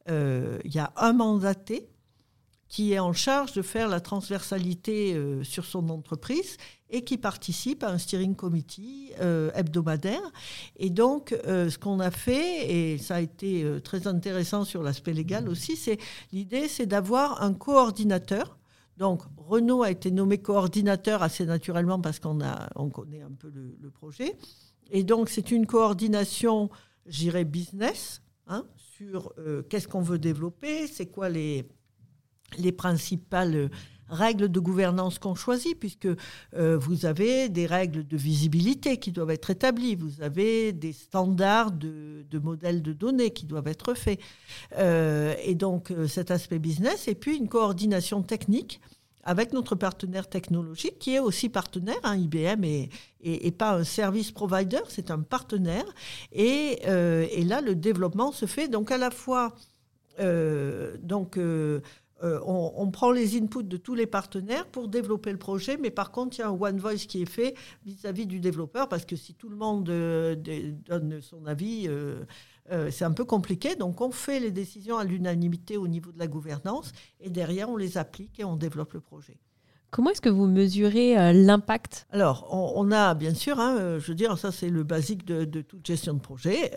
[0.09, 1.89] il y a un mandaté
[2.69, 6.57] qui est en charge de faire la transversalité euh, sur son entreprise
[6.91, 10.21] et qui participe à un steering committee euh, hebdomadaire.
[10.77, 15.49] Et donc, ce qu'on a fait, et ça a été très intéressant sur l'aspect légal
[15.49, 15.99] aussi, c'est
[16.33, 18.59] l'idée, c'est d'avoir un coordinateur.
[18.97, 23.51] Donc, Renault a été nommé coordinateur assez naturellement parce qu'on a, on connaît un peu
[23.53, 24.37] le, le projet.
[24.91, 26.71] Et donc, c'est une coordination,
[27.07, 28.65] j'irais, business, hein,
[28.97, 31.69] sur euh, qu'est-ce qu'on veut développer, c'est quoi les,
[32.59, 33.71] les principales
[34.09, 36.09] règles de gouvernance qu'on choisit, puisque
[36.55, 41.73] euh, vous avez des règles de visibilité qui doivent être établies, vous avez des standards
[41.73, 44.21] de, de modèles de données qui doivent être faits.
[44.79, 48.81] Euh, et donc cet aspect business, et puis une coordination technique
[49.27, 51.99] avec notre partenaire technologique, qui est aussi partenaire.
[52.05, 55.85] Hein, IBM et pas un service provider, c'est un partenaire.
[56.33, 59.55] Et, euh, et, là, le développement se fait donc à la fois.
[60.21, 61.81] Euh, donc, euh,
[62.23, 66.39] on, prend les inputs de tous les partenaires pour développer le projet, mais par contre,
[66.39, 69.17] il y a un one voice qui est fait vis-à-vis -vis du développeur, parce que
[69.17, 71.89] si tout le monde donne son avis,
[72.71, 73.77] euh, c'est un peu compliqué.
[73.77, 77.77] Donc, on fait les décisions à l'unanimité au niveau de la gouvernance et derrière, on
[77.77, 79.37] les applique et on développe le projet.
[79.91, 82.07] Comment est-ce que vous mesurez euh, l'impact?
[82.11, 85.45] Alors, on, a bien sûr, hein, euh, je veux dire, ça c'est le basique de,
[85.63, 86.73] toute gestion de projet,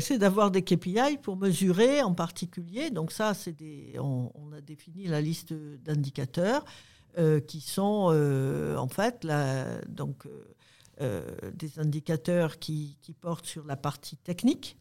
[0.00, 2.90] c'est d'avoir des KPI pour mesurer en particulier.
[2.90, 5.52] Donc ça, c'est des, on, a défini la liste
[5.84, 6.64] d'indicateurs
[7.46, 10.26] qui sont en fait la, donc,
[11.00, 14.76] des indicateurs qui, qui, portent sur la partie technique,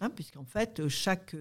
[0.00, 1.34] Hein, puisqu'en fait, chaque,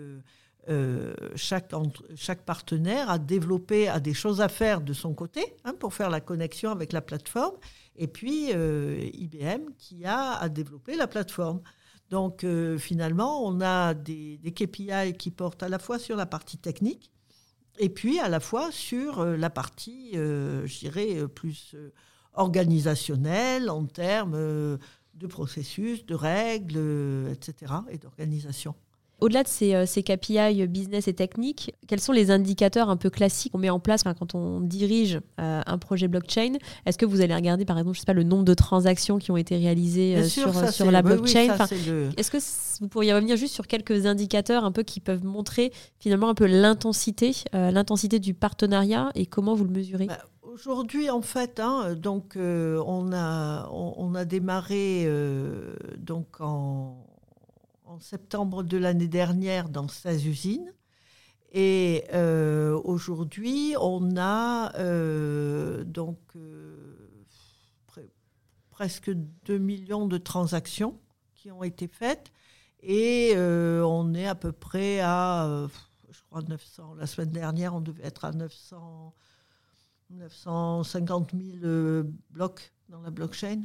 [0.68, 1.74] euh, chaque,
[2.16, 6.10] chaque, partenaire a développé, a des choses à faire de son côté hein, pour faire
[6.10, 7.56] la connexion avec la plateforme,
[7.96, 11.62] et puis euh, IBM qui a à développer la plateforme.
[12.10, 16.58] Donc euh, finalement, on a des, KPI qui portent à la fois sur la partie
[16.58, 17.10] technique,
[17.78, 21.76] et puis à la fois sur la partie, je dirais, plus
[22.34, 24.78] organisationnelle en termes
[25.20, 28.74] de processus, de règles, euh, etc., et d'organisation.
[29.20, 33.10] Au-delà de ces, euh, ces, KPI business et techniques, quels sont les indicateurs un peu
[33.10, 36.54] classiques qu'on met en place quand on dirige euh, un projet blockchain?
[36.86, 39.32] Est-ce que vous allez regarder, par exemple, je sais pas, le nombre de transactions qui
[39.32, 41.54] ont été réalisées sur, sur la blockchain?
[42.16, 42.38] Est-ce que
[42.80, 46.46] vous pourriez revenir juste sur quelques indicateurs un peu qui peuvent montrer finalement un peu
[46.46, 50.06] l'intensité, l'intensité du partenariat et comment vous le mesurez?
[50.06, 50.20] Bah,
[50.60, 57.06] Aujourd'hui, en fait, hein, donc, euh, on, a, on, a démarré euh, donc en,
[58.02, 60.74] septembre de l'année dernière dans 16 usines.
[61.54, 64.74] Et euh, aujourd'hui, on a
[65.86, 66.20] donc
[68.70, 71.00] presque 2 millions de transactions
[71.36, 72.34] qui ont été faites.
[72.84, 75.70] Et on est à peu près à,
[76.10, 76.96] je crois, 900.
[76.96, 79.16] La semaine dernière, on devait être à 900.
[80.12, 83.64] 950 000 euh, blocs dans la blockchain.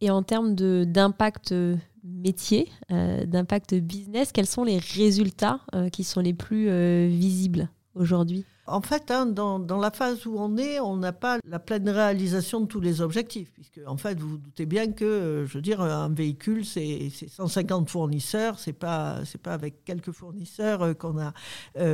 [0.00, 5.60] Et en termes d'impact euh, métier, euh, d'impact business, quels sont les résultats
[5.92, 6.68] qui sont les plus
[7.08, 8.44] visibles aujourd'hui?
[8.66, 11.88] En fait, hein, dans, dans, la phase où on est, on n'a pas la pleine
[11.88, 15.62] réalisation de tous les objectifs, puisque en fait, vous vous doutez bien que, je veux
[15.62, 21.30] dire, un véhicule, c'est 150 fournisseurs, c'est pas pas avec quelques fournisseurs qu'on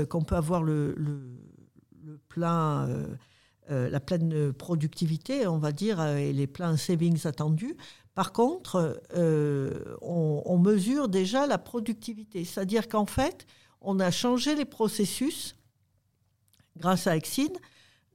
[0.08, 1.20] qu'on peut avoir le, le
[2.10, 3.06] le plein, euh,
[3.70, 7.76] euh, la pleine productivité, on va dire, euh, et les pleins savings attendus.
[8.14, 9.00] Par contre,
[10.02, 13.46] on, mesure déjà la productivité, c'est-à-dire qu'en fait,
[13.80, 15.56] on a changé les processus
[16.76, 17.56] grâce à Exine,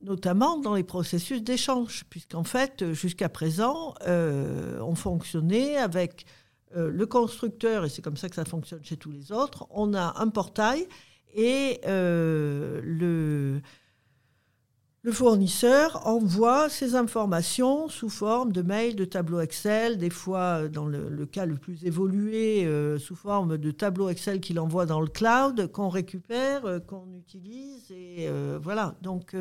[0.02, 6.26] notamment dans les processus d'échange, puisqu'en fait, jusqu'à présent, on fonctionnait avec
[6.76, 10.22] le constructeur, et c'est comme ça que ça fonctionne chez tous les autres, on a
[10.22, 10.88] un portail
[11.34, 11.80] et
[15.06, 20.88] le fournisseur envoie ces informations sous forme de mails, de tableaux Excel, des fois, dans
[20.88, 25.08] le, cas le plus évolué, euh, sous forme de tableaux Excel qu'il envoie dans le
[25.08, 27.86] cloud, qu'on récupère, euh, qu'on utilise.
[27.92, 28.96] Euh, voilà.
[29.04, 29.36] Donc,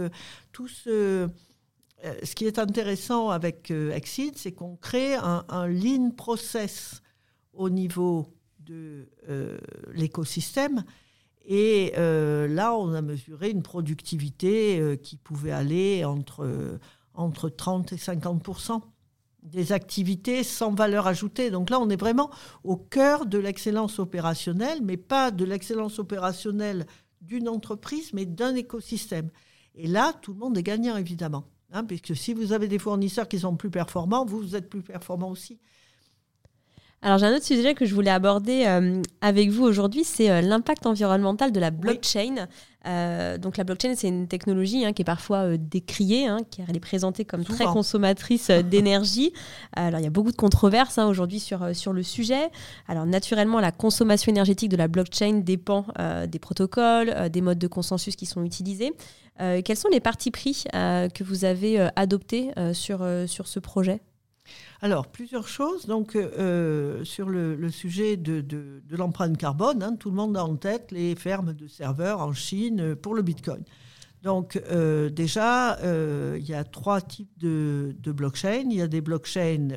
[0.53, 1.31] tout ce.
[2.37, 7.01] qui est intéressant avec Exit, c'est qu'on crée un, un lean process
[7.55, 8.27] au niveau
[8.61, 9.09] de
[9.95, 10.85] l'écosystème
[11.45, 16.79] Et là, on a mesuré une productivité qui pouvait aller entre,
[17.13, 18.43] entre 30 et 50
[19.45, 21.51] des activités sans valeur ajoutée.
[21.51, 22.31] Donc là, on est vraiment
[22.65, 26.87] au cœur de l'excellence opérationnelle, mais pas de l'excellence opérationnelle
[27.21, 29.31] d'une entreprise, mais d'un écosystème.
[29.75, 31.45] Et là, tout le monde est gagnant, évidemment.
[31.73, 34.83] Hein, puisque si vous avez des fournisseurs qui sont plus performants, vous, vous êtes plus
[34.83, 35.59] performant aussi.
[37.05, 40.41] Alors j'ai un autre sujet que je voulais aborder euh, avec vous aujourd'hui, c'est euh,
[40.41, 42.49] l'impact environnemental de la blockchain.
[42.87, 46.77] Euh, donc la blockchain, c'est une technologie hein, qui est parfois décriée, hein, car elle
[46.79, 49.35] est présentée comme très consommatrice d'énergie.
[49.75, 52.49] Alors il y a beaucoup de controverses hein, aujourd'hui sur, sur le sujet.
[52.89, 55.85] Alors naturellement, la consommation énergétique de la blockchain dépend
[56.27, 58.95] des protocoles, des modes de consensus qui sont utilisés.
[59.39, 64.01] quels sont les partis pris que vous avez adoptés sur, sur ce projet?
[64.81, 65.87] Alors, plusieurs choses.
[65.87, 68.45] Donc, euh, sur le, sujet de,
[68.91, 72.95] l'empreinte carbone, hein, tout le monde a en tête les fermes de serveurs en Chine
[72.95, 73.63] pour le Bitcoin.
[74.23, 78.65] Donc, euh, déjà, euh, il y a trois types de, blockchain.
[78.71, 79.69] Il y a des blockchains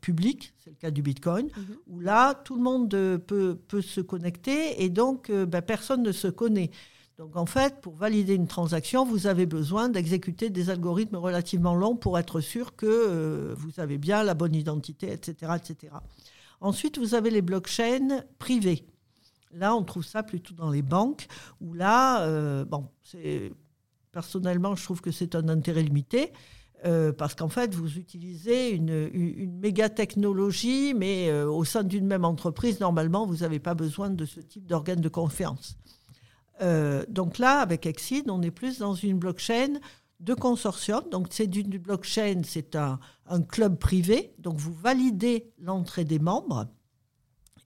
[0.00, 1.76] publiques, c'est le cas du Bitcoin, mhm.
[1.88, 6.70] où là, tout le monde peut, se connecter et donc ben, personne ne se connaît.
[7.18, 11.96] Donc en fait, pour valider une transaction, vous avez besoin d'exécuter des algorithmes relativement longs
[11.96, 15.94] pour être sûr que euh, vous avez bien la bonne identité, etc., etc.
[16.60, 18.84] Ensuite, vous avez les blockchains privées.
[19.52, 21.26] Là, on trouve ça plutôt dans les banques,
[21.62, 22.86] où là, euh, bon,
[24.12, 26.32] personnellement, je trouve que c'est un intérêt limité.
[26.84, 32.26] Euh, parce qu'en fait, vous utilisez une, une méga technologie, mais au sein d'une même
[32.26, 35.78] entreprise, normalement, vous n'avez pas besoin de ce type d'organe de confiance.
[36.62, 39.78] Euh, donc là, avec Exid, on est plus dans une blockchain
[40.20, 41.02] de consortium.
[41.10, 42.98] Donc c'est d'une blockchain, c'est un,
[43.48, 44.34] club privé.
[44.38, 46.66] Donc vous validez l'entrée des membres.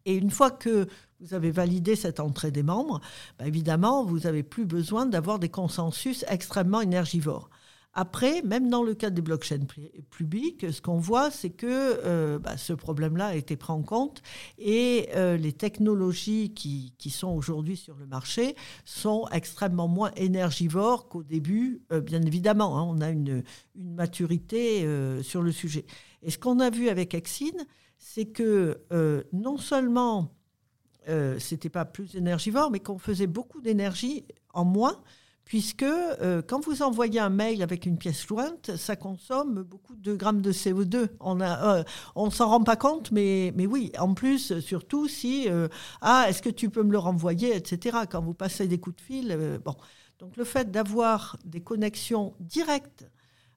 [0.07, 0.87] Et une fois que
[1.21, 3.01] vous avez validé cette entrée des membres,
[3.39, 7.50] bah, évidemment, vous n'avez plus besoin d'avoir des consensus extrêmement énergivores.
[7.93, 9.67] Après, même dans le cas des blockchains
[10.11, 14.23] publiques, ce qu'on voit, c'est que euh, bah, ce problème-là a été pris en compte
[14.59, 21.25] et euh, les technologies qui, sont aujourd'hui sur le marché sont extrêmement moins énergivores qu'au
[21.25, 21.83] début.
[21.91, 23.43] Euh, bien évidemment, hein, on a une,
[23.75, 24.87] maturité
[25.23, 25.87] sur le sujet.
[26.23, 27.67] Et ce qu'on a vu avec Exine,
[27.97, 28.79] c'est que
[29.33, 30.35] non seulement
[31.39, 35.01] c'était pas plus énergivore, mais qu'on faisait beaucoup d'énergie en moins
[35.51, 40.15] puisque euh, quand vous envoyez un mail avec une pièce jointe, ça consomme beaucoup de
[40.15, 41.09] grammes de CO2.
[41.19, 41.83] On ne euh,
[42.15, 45.67] on s'en rend pas compte, mais, mais oui, en plus, surtout si, euh,
[46.03, 47.99] ah, est-ce que tu peux me le renvoyer, etc.
[48.09, 49.75] Quand vous passez des coups de fil, bon.
[50.21, 53.11] Donc le fait d'avoir des connexions directes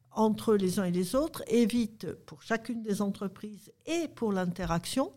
[0.09, 5.13] entre les uns et les autres évite pour chacune des entreprises et pour l'interaction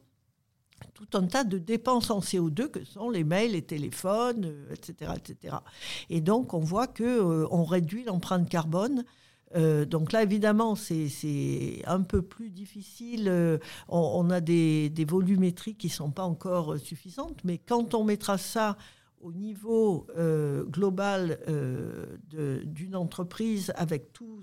[0.96, 5.14] tout un tas de dépenses en CO2 que sont les mails, les téléphones, etc., euh,
[5.14, 5.56] etc.
[6.10, 9.04] Et donc, on voit qu'on euh, réduit l'empreinte carbone.
[9.54, 13.60] Euh, donc là, évidemment, c'est un peu plus difficile.
[13.88, 18.38] On, a des, des, volumétries qui ne sont pas encore suffisantes, mais quand on mettra
[18.38, 18.76] ça
[19.20, 20.06] au niveau
[20.68, 21.38] global
[22.64, 24.40] d'une entreprise avec tout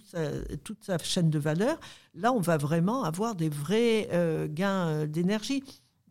[0.63, 1.79] toute sa chaîne de valeur,
[2.15, 4.09] là, on va vraiment avoir des vrais
[4.49, 5.63] gains d'énergie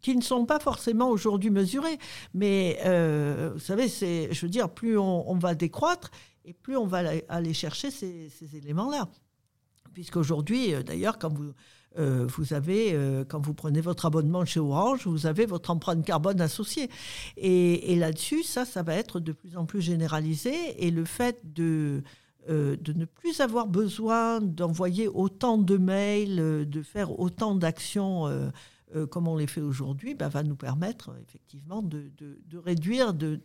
[0.02, 1.98] qui ne sont pas forcément aujourd'hui mesurés.
[2.34, 6.10] Mais euh, vous savez, c'est, je veux dire, plus on, va décroître
[6.44, 9.08] et plus on va aller chercher ces, éléments-là.
[9.94, 11.52] Puisqu'aujourd'hui, euh, d'ailleurs, quand vous,
[11.98, 12.98] euh, vous avez,
[13.28, 16.90] quand vous prenez votre abonnement chez Orange, vous avez votre empreinte carbone associée.
[17.36, 20.84] Et, là-dessus, ça, ça va être de plus en plus généralisé.
[20.84, 22.02] Et le fait de,
[22.48, 28.50] de ne plus avoir besoin d'envoyer autant de mails, de faire autant d'actions
[28.94, 32.10] euh, comme on les fait aujourd'hui, bah, va nous permettre effectivement de,
[32.54, 33.38] réduire, de,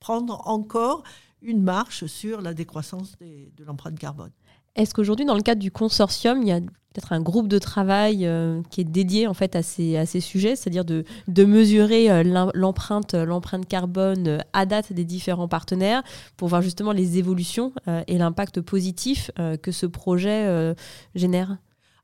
[0.00, 1.02] prendre encore
[1.40, 4.30] une marche sur la décroissance de l'empreinte carbone.
[4.76, 8.26] Est-ce qu'aujourd'hui, dans le cadre du consortium, il y a peut-être un groupe de travail
[8.26, 11.04] euh, qui est dédié en fait à ces, à ces sujets, c'est-à-dire de,
[11.44, 16.02] mesurer euh, l'empreinte, l'empreinte carbone à date des différents partenaires
[16.36, 17.72] pour voir justement les évolutions
[18.06, 19.30] et l'impact positif
[19.62, 20.74] que ce projet
[21.14, 21.56] génère?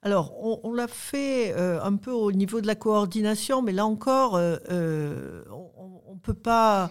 [0.03, 0.35] Alors,
[0.65, 4.57] on, l'a fait euh, un peu au niveau de la coordination, mais là encore, euh,
[4.71, 6.91] euh, on ne peut pas.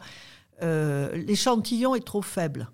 [0.61, 2.69] L'échantillon est trop faible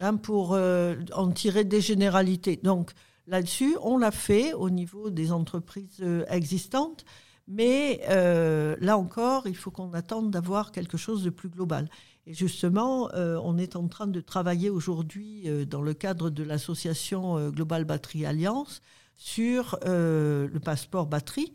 [0.00, 2.58] hein, pour en tirer des généralités.
[2.62, 2.92] Donc,
[3.26, 7.04] là-dessus, on l'a fait au niveau des entreprises existantes,
[7.46, 11.90] mais là encore, il faut qu'on attende d'avoir quelque chose de plus global.
[12.26, 17.84] Et justement, on est en train de travailler aujourd'hui dans le cadre de l'association Global
[17.84, 18.80] Battery Alliance
[19.16, 21.52] sur euh, le passeport batterie.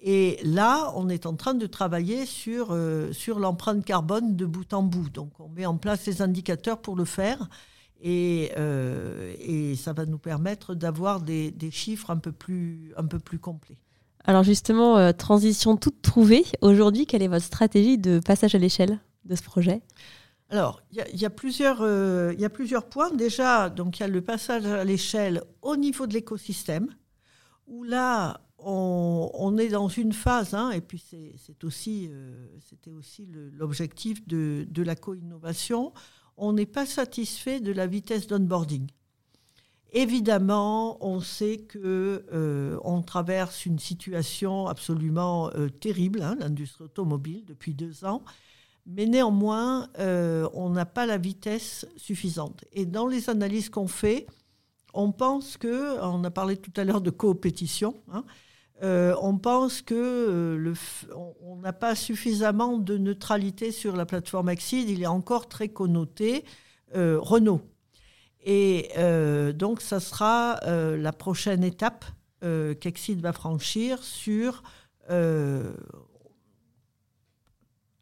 [0.00, 2.76] Et là, on est en train de travailler sur,
[3.10, 5.10] sur l'empreinte carbone de bout en bout.
[5.10, 7.48] Donc on met en place les indicateurs pour le faire.
[8.00, 8.52] Et,
[9.40, 13.40] et ça va nous permettre d'avoir des, des, chiffres un peu plus, un peu plus
[13.40, 13.76] complets.
[14.24, 16.44] Alors justement, transition toute trouvée.
[16.60, 19.82] Aujourd'hui, quelle est votre stratégie de passage à l'échelle de ce projet?
[20.50, 22.32] Alors, il y, a plusieurs, euh,
[22.90, 23.10] points.
[23.10, 26.88] Déjà, donc il y a le passage à l'échelle au niveau de l'écosystème,
[27.66, 31.04] où là, on, est dans une phase, hein, et puis
[31.62, 35.92] aussi, euh, c'était aussi l'objectif de, de, la co-innovation,
[36.38, 38.86] on n'est pas satisfait de la vitesse d'onboarding.
[39.92, 47.74] Évidemment, on sait que euh, on traverse une situation absolument terrible, hein, l'industrie automobile, depuis
[47.74, 48.22] deux ans,
[48.88, 52.64] mais néanmoins, euh, on n'a pas la vitesse suffisante.
[52.72, 54.26] Et dans les analyses qu'on fait,
[54.94, 58.24] on pense que, on a parlé tout à l'heure de coopétition, hein,
[58.82, 60.72] euh, on pense que euh, le,
[61.42, 66.44] on n'a pas suffisamment de neutralité sur la plateforme Exceed, il est encore très connoté
[66.94, 67.60] Renault.
[68.42, 68.88] Et
[69.54, 72.06] donc, ça sera la prochaine étape
[72.40, 74.62] qu'Exceed va franchir sur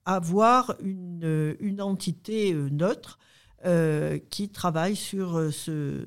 [0.07, 3.19] avoir une, une entité euh, neutre
[3.65, 6.05] euh, qui travaille sur euh, ce,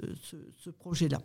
[0.57, 1.19] ce, projet-là.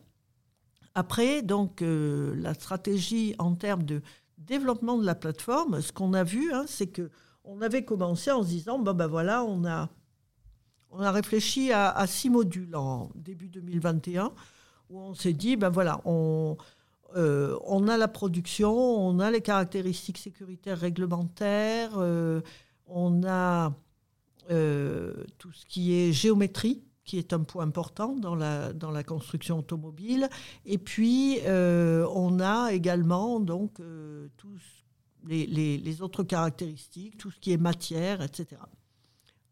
[0.97, 4.01] Après, donc, la stratégie en termes de
[4.39, 7.11] développement de la plateforme, ce qu'on a vu, hein, c'est que
[7.43, 9.91] on avait commencé en se disant, ben, ben voilà, on a,
[10.91, 14.33] on a réfléchi à, six modules en début 2021,
[14.89, 16.57] où on s'est dit, ben voilà, on,
[17.15, 21.93] on a la production, on a les caractéristiques sécuritaires réglementaires,
[22.87, 23.73] on a
[24.51, 29.03] euh, tout ce qui est géométrie, qui est un point important dans la, dans la
[29.03, 30.29] construction automobile.
[30.67, 34.61] Et puis, euh, on a également donc, euh, tous
[35.27, 38.61] les, les, autres caractéristiques, tout ce qui est matière, etc.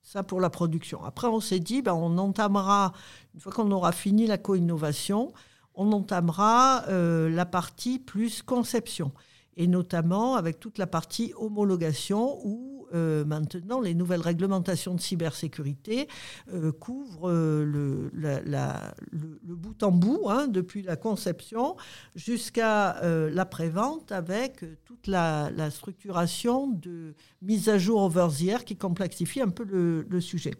[0.02, 1.02] Ça pour la production.
[1.04, 2.92] Après, on s'est dit, ben, on entamera,
[3.34, 5.32] une fois qu'on aura fini la co-innovation,
[5.74, 9.12] on entamera la partie plus conception,
[9.56, 16.08] et notamment avec toute la partie homologation où euh, maintenant, les nouvelles réglementations de cybersécurité
[16.52, 21.76] euh, couvrent euh, le, le, bout en bout, hein, depuis la conception
[22.14, 29.40] jusqu'à l'après-vente, avec toute la, structuration de mise à jour over the air qui complexifie
[29.40, 30.54] un peu le, sujet.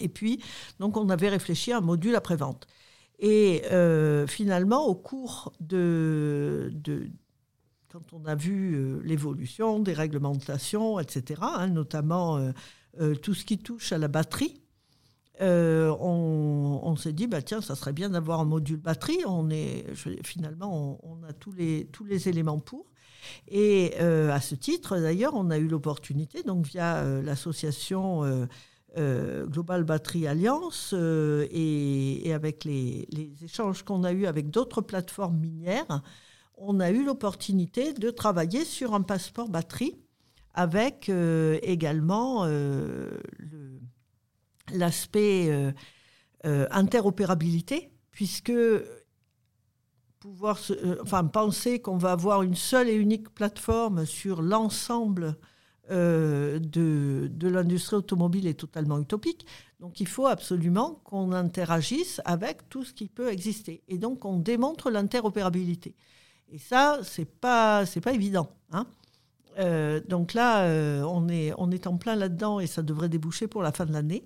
[0.00, 0.40] Et puis,
[0.80, 2.66] donc, on avait réfléchi à un module après-vente.
[3.18, 3.62] Et
[4.26, 6.70] finalement, au cours de,
[7.94, 12.50] quand on a vu euh, l'évolution des réglementations, etc., hein, notamment euh,
[13.00, 14.60] euh, tout ce qui touche à la batterie,
[15.40, 19.18] on, s'est dit, bah, tiens, ça serait bien d'avoir un module batterie.
[19.26, 19.84] On est,
[20.24, 22.86] finalement, on, a tous les, tous les éléments pour.
[23.48, 28.46] Et à ce titre, d'ailleurs, on a eu l'opportunité, donc via l'association
[28.96, 33.06] Global Battery Alliance et, avec les,
[33.42, 36.02] échanges qu'on a eus avec d'autres plateformes minières,
[36.56, 39.96] on a eu l'opportunité de travailler sur un passeport batterie
[40.54, 43.10] avec euh, également euh,
[44.72, 45.50] l'aspect
[46.44, 48.52] euh, interopérabilité, puisque
[50.20, 50.58] pouvoir
[51.02, 55.36] enfin, penser qu'on va avoir une seule et unique plateforme sur l'ensemble
[55.90, 59.46] de, de l'industrie automobile est totalement utopique.
[59.80, 63.82] Donc il faut absolument qu'on interagisse avec tout ce qui peut exister.
[63.88, 65.94] Et donc on démontre l'interopérabilité.
[66.50, 68.48] Et ça, c'est pas, c'est pas évident.
[68.72, 68.86] Hein.
[69.58, 73.46] Euh, donc là, euh, on, est, on est en plein là-dedans et ça devrait déboucher
[73.46, 74.24] pour la fin de l'année.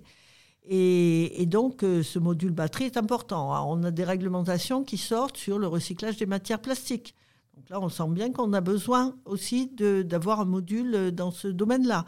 [0.71, 3.53] Et, donc, euh, ce module batterie est important.
[3.55, 3.63] Hein.
[3.67, 7.15] On a des réglementations qui sortent sur le recyclage des matières plastiques.
[7.59, 12.05] Donc là, on sent bien qu'on a besoin aussi d'avoir un module dans ce domaine-là.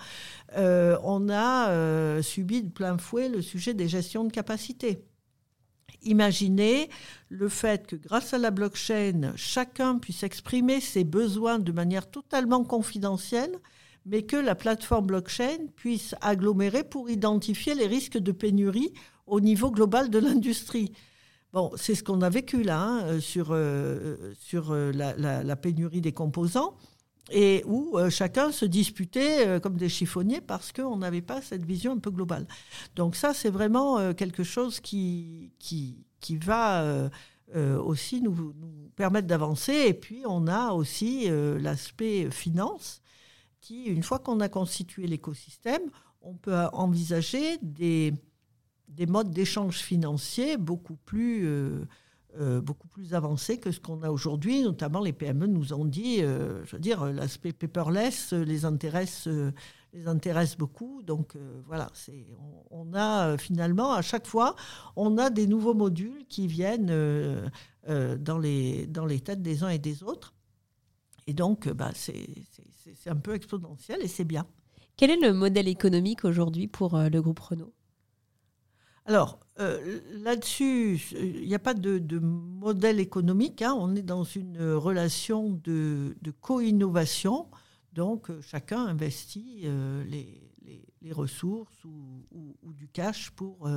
[0.55, 5.03] on a subi de plein fouet le sujet des gestions de capacité.
[6.03, 6.89] Imaginez
[7.27, 12.63] le fait que grâce à la blockchain, chacun puisse exprimer ses besoins de manière totalement
[12.63, 13.51] confidentielle,
[14.05, 18.93] mais que la plateforme blockchain puisse agglomérer pour identifier les risques de pénurie
[19.27, 20.93] au niveau global de l'industrie.
[21.53, 26.13] Bon, c'est ce qu'on a vécu là hein, sur, euh, sur euh, la, pénurie des
[26.13, 26.77] composants
[27.29, 31.65] et où euh, chacun se disputait euh, comme des chiffonniers parce qu'on n'avait pas cette
[31.65, 32.47] vision un peu globale.
[32.95, 37.09] Donc ça, c'est vraiment euh, quelque chose qui, qui, qui va
[37.83, 39.73] aussi nous, nous permettre d'avancer.
[39.73, 43.01] Et puis, on a aussi l'aspect finance
[43.59, 45.81] qui, une fois qu'on a constitué l'écosystème,
[46.21, 48.13] on peut envisager des,
[48.91, 51.47] des modes d'échange financier beaucoup plus
[52.63, 54.63] beaucoup plus avancé que ce qu'on a aujourd'hui.
[54.63, 59.27] Notamment, les PME nous ont dit, je veux dire, l'aspect paperless les intéresse,
[59.91, 61.03] les intéresse beaucoup.
[61.03, 61.35] Donc
[61.67, 62.25] voilà, c'est,
[62.69, 64.55] on, a finalement à chaque fois,
[64.95, 67.51] on a des nouveaux modules qui viennent
[67.85, 70.33] dans, les, dans les têtes des uns et des autres.
[71.27, 72.29] Et donc, bah, c'est,
[72.95, 74.45] c'est un peu exponentiel et c'est bien.
[74.97, 77.73] Quel est le modèle économique aujourd'hui pour euh, le groupe Renault?
[79.05, 83.61] Alors, euh, là-dessus, il n'y a pas de, modèle économique.
[83.61, 83.75] Hein.
[83.77, 87.49] On est dans une relation de, co-innovation.
[87.93, 89.67] Donc, euh, chacun investit
[90.05, 93.67] les, ressources ou, du cash pour,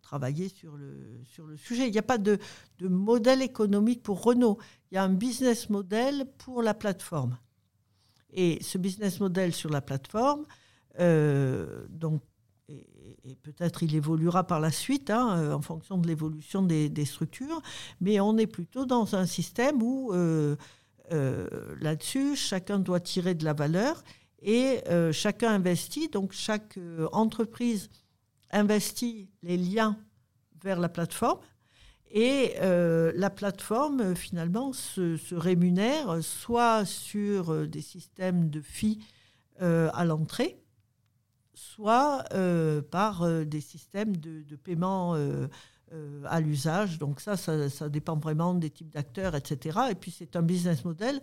[0.00, 1.24] travailler sur le,
[1.56, 1.88] sujet.
[1.88, 2.38] Il n'y a pas de,
[2.78, 4.58] de modèle économique pour Renault.
[4.90, 7.36] Il y a un business model pour la plateforme.
[8.30, 10.46] Et ce business model sur la plateforme,
[11.00, 12.22] euh, donc,
[12.68, 17.62] et, peut-être il évoluera par la suite hein, euh, en fonction de l'évolution des, structures,
[18.00, 20.56] mais on est plutôt dans un système où euh,
[21.80, 24.02] là-dessus, chacun doit tirer de la valeur
[24.42, 24.80] et
[25.12, 26.78] chacun investit, donc chaque
[27.12, 27.90] entreprise
[28.52, 29.98] investit les liens
[30.62, 31.40] vers la plateforme
[32.10, 38.62] et euh, la plateforme, finalement, se, rémunère soit sur euh, des systèmes de
[39.60, 40.58] euh, à l'entrée,
[41.58, 42.24] soit
[42.90, 45.16] par des systèmes de, paiement
[46.24, 46.98] à l'usage.
[46.98, 49.78] Donc ça, ça, ça, dépend vraiment des types d'acteurs, etc.
[49.90, 51.20] Et puis c'est un business model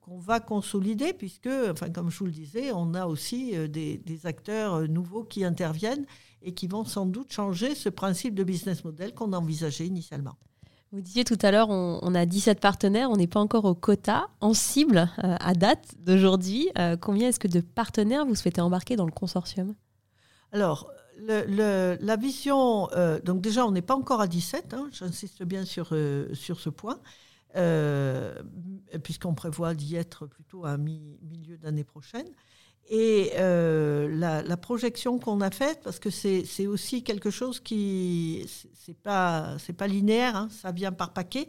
[0.00, 4.26] qu'on va consolider, puisque, enfin, comme je vous le disais, on a aussi des, des
[4.26, 6.06] acteurs nouveaux qui interviennent
[6.42, 10.36] et qui vont sans doute changer ce principe de business model qu'on envisageait initialement.
[10.94, 14.28] Vous disiez tout à l'heure, on, a 17 partenaires, on n'est pas encore au quota
[14.40, 16.70] en cible euh, à date d'aujourd'hui.
[16.78, 19.74] Euh, combien est-ce que de partenaires vous souhaitez embarquer dans le consortium?
[20.52, 20.88] Alors,
[21.18, 25.96] la vision, euh, donc déjà, on n'est pas encore à 17, hein, j'insiste bien sur,
[26.32, 27.00] sur ce point,
[29.02, 32.28] puisqu'on prévoit d'y être plutôt à mi-milieu d'année prochaine.
[32.90, 38.96] Et euh, la, projection qu'on a faite, parce que c'est aussi quelque chose qui c'est
[38.98, 41.48] pas pas linéaire, hein, ça vient par paquet.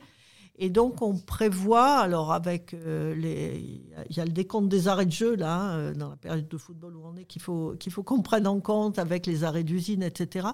[0.58, 5.06] Et donc on prévoit, alors avec euh, les, il y a le décompte des arrêts
[5.06, 7.92] de jeu là hein, dans la période de football où on est qu'il faut qu'il
[7.92, 10.48] faut qu'on prenne en compte avec les arrêts d'usine, etc.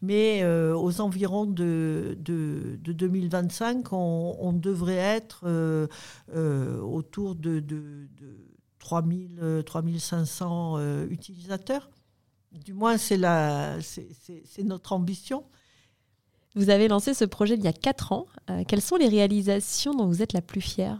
[0.00, 5.44] Mais euh, aux environs de, de, 2025, on, devrait être
[6.82, 8.08] autour de, de
[8.82, 11.88] 3000, 3500 euh, euh, utilisateurs.
[12.52, 13.16] Du moins, c'est
[14.64, 15.44] notre ambition.
[16.54, 18.26] Vous avez lancé ce projet il y a 4 ans.
[18.50, 20.98] Euh, quelles sont les réalisations dont vous êtes la plus fière?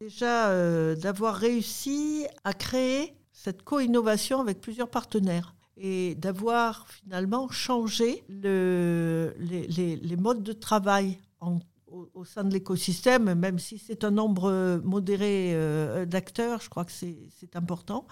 [0.00, 0.48] Déjà,
[0.96, 9.66] d'avoir réussi à créer cette co-innovation avec plusieurs partenaires et d'avoir finalement changé le, les,
[9.66, 11.58] les, les, modes de travail en
[11.90, 16.92] au, sein de l'écosystème, même si c'est un nombre modéré euh, d'acteurs, je crois que
[16.92, 18.06] c'est important.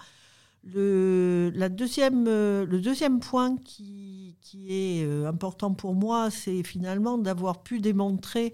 [0.63, 7.17] Le, deuxième, euh, le deuxième point qui, qui est euh, important pour moi, c'est finalement
[7.17, 8.53] d'avoir pu démontrer,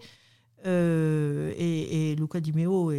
[0.68, 2.92] et, Luca Di Meo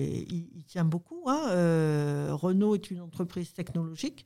[0.69, 4.25] tient beaucoup, hein, Renault est une entreprise technologique.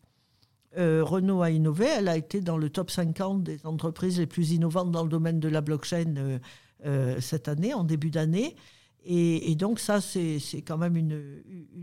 [0.77, 4.91] Renault a innové, elle a été dans le top 50 des entreprises les plus innovantes
[4.91, 6.39] dans le domaine de la blockchain
[6.85, 8.57] euh, cette année, en début d'année.
[9.05, 11.43] Et, donc ça, c'est quand même une,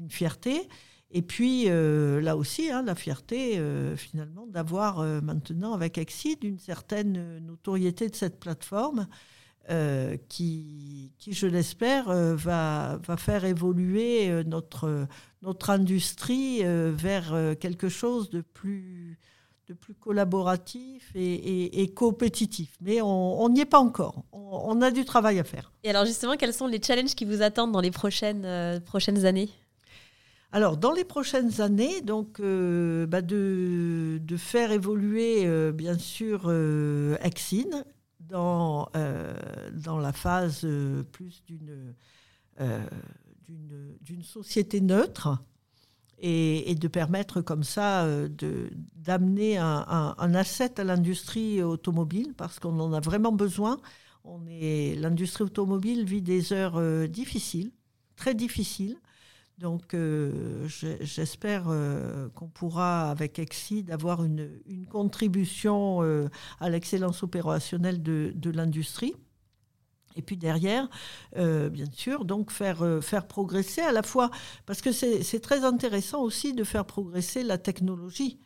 [0.10, 0.68] fierté.
[1.10, 6.60] Et puis euh, là aussi, hein, la fierté euh, finalement d'avoir maintenant avec Exid une
[6.60, 9.08] certaine notoriété de cette plateforme
[10.30, 15.08] qui, qui, je l'espère, va, va faire évoluer notre,
[15.42, 19.20] notre industrie vers quelque chose de plus
[19.68, 22.78] de plus collaboratif et, compétitif.
[22.82, 24.24] Mais on n'y est pas encore.
[24.32, 25.74] On, a du travail à faire.
[25.84, 29.26] Et alors justement, quels sont les challenges qui vous attendent dans les prochaines, euh, prochaines
[29.26, 29.50] années?
[30.54, 36.50] Alors, dans les prochaines années, donc, euh, bah, de, faire évoluer, euh, bien sûr,
[37.22, 37.84] Exine
[38.22, 38.90] dans,
[39.74, 40.66] dans la phase
[41.12, 41.94] plus d'une
[44.02, 45.38] d'une société neutre,
[46.20, 48.30] et, de permettre comme ça euh,
[48.96, 53.80] d'amener un, asset à l'industrie automobile parce qu'on en a vraiment besoin.
[54.26, 57.72] L'industrie automobile vit des heures euh, difficiles,
[58.16, 58.98] très difficiles.
[59.58, 60.68] Donc euh,
[61.02, 61.64] j'espère
[62.36, 64.50] qu'on pourra avec Exid avoir une,
[64.90, 66.02] contribution
[66.60, 69.16] à l'excellence opérationnelle de l'industrie.
[70.18, 70.90] Et puis derrière,
[71.38, 74.32] euh, bien sûr, donc faire, euh, faire progresser à la fois,
[74.66, 78.40] parce que c'est très intéressant aussi de faire progresser la technologie.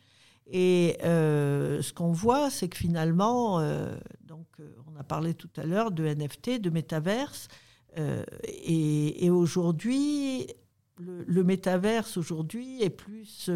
[0.46, 3.60] Et euh, ce qu'on voit, c'est que finalement,
[4.26, 4.46] donc,
[4.86, 7.48] on a parlé tout à l'heure de NFT, de métaverse.
[7.96, 10.46] et, aujourd'hui,
[10.98, 13.50] le, métaverse aujourd'hui est plus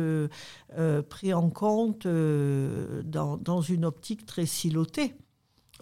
[1.11, 5.15] pris en compte dans, une optique très silotée.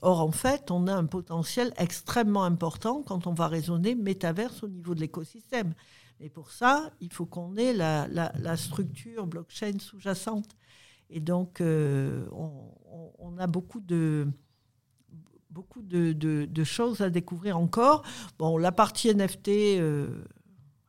[0.04, 4.68] Or, en fait, on a un potentiel extrêmement important quand on va raisonner métaverse au
[4.68, 5.72] niveau de l'écosystème.
[6.20, 10.56] Et pour ça, il faut qu'on ait la, structure blockchain sous-jacente.
[11.08, 12.26] Et donc, euh,
[13.18, 14.28] on, a beaucoup de
[15.48, 18.04] beaucoup de, choses à découvrir encore.
[18.38, 20.22] Bon, la partie NFT, euh,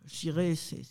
[0.08, 0.84] je dirais, c'est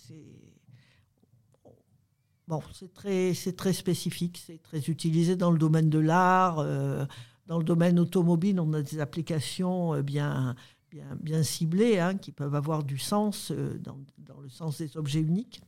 [3.54, 6.60] très spécifique, c'est très utilisé dans le domaine de l'art.
[6.60, 7.04] Euh,
[7.47, 10.55] dans le domaine automobile, on a des applications euh, bien,
[10.90, 13.99] bien, bien ciblées hein, qui peuvent avoir du sens euh, dans,
[14.40, 15.62] le sens des objets uniques.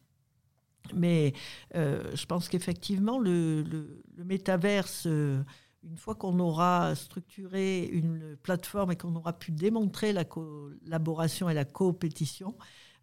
[0.95, 1.33] Mais
[1.75, 8.97] euh, je pense qu'effectivement, le, le, métaverse, une fois qu'on aura structuré une plateforme et
[8.97, 12.57] qu'on aura pu démontrer la collaboration et la coopétition,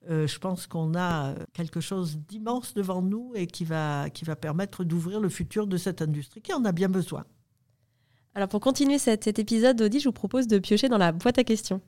[0.07, 4.85] je pense qu'on a quelque chose d'immense devant nous et qui va, qui va permettre
[4.85, 7.25] d'ouvrir le futur de cette industrie qui en a bien besoin.
[8.35, 11.43] Alors pour continuer cet, épisode, Audi, je vous propose de piocher dans la boîte à
[11.43, 11.81] questions.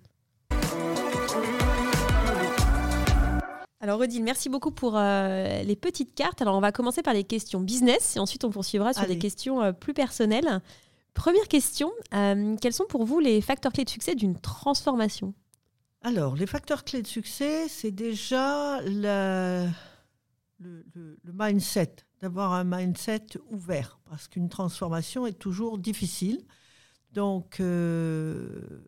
[3.81, 6.43] Alors Odile, merci beaucoup pour euh, les petites cartes.
[6.43, 9.61] Alors on va commencer par les questions business et ensuite on poursuivra sur des questions
[9.61, 10.61] euh, plus personnelles.
[11.15, 15.33] Première question, euh, quels sont pour vous les facteurs clés de succès d'une transformation?
[16.03, 19.67] Alors les facteurs clés de succès, c'est déjà le,
[20.59, 26.45] le mindset d'avoir un mindset ouvert, parce qu'une transformation est toujours difficile.
[27.11, 28.83] Donc, euh,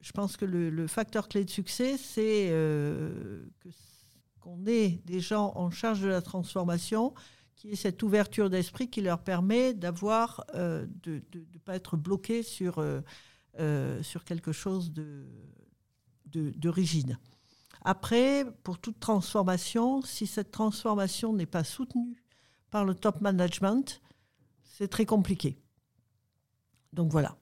[0.00, 3.44] je pense que le, facteur clé de succès, c'est euh,
[4.40, 7.14] qu'on ait des gens en charge de la transformation
[7.56, 12.42] qui aient cette ouverture d'esprit qui leur permet d'avoir, euh, de ne pas être bloqué
[12.42, 12.82] sur,
[14.02, 15.26] sur quelque chose de,
[16.26, 17.18] de rigide.
[17.90, 22.22] Après, pour toute transformation, si cette transformation n'est pas soutenue
[22.70, 24.02] par le top management,
[24.62, 25.56] c'est très compliqué.
[26.92, 27.38] Donc voilà,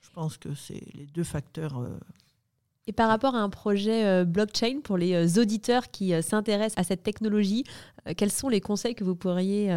[0.00, 1.78] je pense que c'est les deux facteurs.
[1.78, 1.96] Euh,
[2.88, 6.82] et par rapport à un projet euh, blockchain, pour les euh, auditeurs qui s'intéressent à
[6.82, 7.62] cette technologie,
[8.16, 9.68] quels sont les conseils que vous pourriez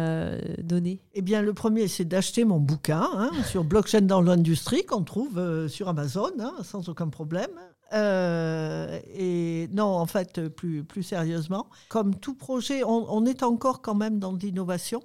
[0.64, 1.00] donner?
[1.14, 5.68] Eh bien, le premier, c'est d'acheter mon bouquin hein, sur blockchain dans l'industrie qu'on trouve
[5.68, 7.50] sur Amazon, hein, sans aucun problème.
[7.92, 13.94] Euh, et non, en fait, plus, plus sérieusement, comme tout projet, on, est encore quand
[13.94, 15.02] même dans l'innovation.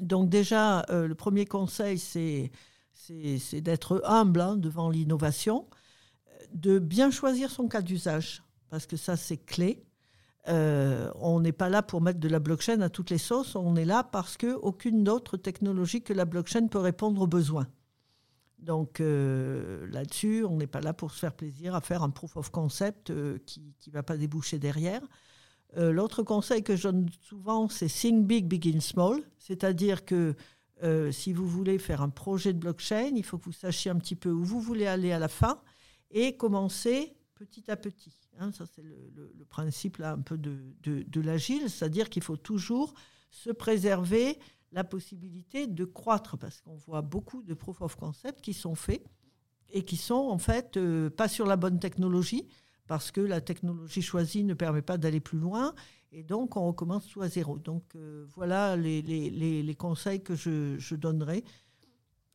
[0.00, 2.50] Donc déjà, euh, le premier conseil, c'est,
[3.60, 5.66] d'être humble hein, devant l'innovation,
[6.54, 9.84] de bien choisir son cas d'usage, parce que ça, c'est clé.
[10.48, 13.76] Euh, on n'est pas là pour mettre de la blockchain à toutes les sauces, on
[13.76, 17.66] est là parce qu'aucune autre technologie que la blockchain peut répondre aux besoins.
[18.62, 22.36] Donc euh, là-dessus, on n'est pas là pour se faire plaisir à faire un proof
[22.36, 25.02] of concept euh, qui ne va pas déboucher derrière.
[25.76, 29.22] Euh, l'autre conseil que je donne souvent, c'est think big, begin small.
[29.38, 30.34] C'est-à-dire que
[31.10, 34.16] si vous voulez faire un projet de blockchain, il faut que vous sachiez un petit
[34.16, 35.60] peu où vous voulez aller à la fin
[36.10, 38.14] et commencer petit à petit.
[38.38, 38.50] Hein.
[38.52, 42.94] ça, c'est le, principe là, un peu de, de l'agile, c'est-à-dire qu'il faut toujours
[43.30, 44.38] se préserver
[44.72, 49.02] la possibilité de croître, parce qu'on voit beaucoup de proof of concept qui sont faits
[49.72, 52.46] et qui sont en fait euh, pas sur la bonne technologie,
[52.86, 55.74] parce que la technologie choisie ne permet pas d'aller plus loin,
[56.12, 57.58] et donc on recommence tout à zéro.
[57.58, 61.44] Donc euh, voilà les, les, conseils que je, je, donnerai.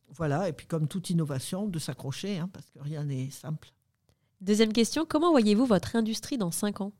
[0.08, 3.70] Voilà, et puis comme toute innovation, de s'accrocher, hein, parce que rien n'est simple.
[4.40, 6.92] Deuxième question, comment voyez-vous votre industrie dans cinq ans?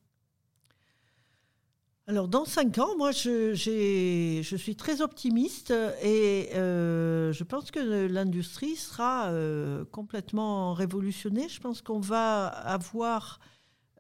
[2.09, 8.07] Alors, dans cinq ans, moi, je, je suis très optimiste et euh, je pense que
[8.07, 11.49] l'industrie sera euh, complètement révolutionnée.
[11.49, 13.41] Je pense qu'on va avoir.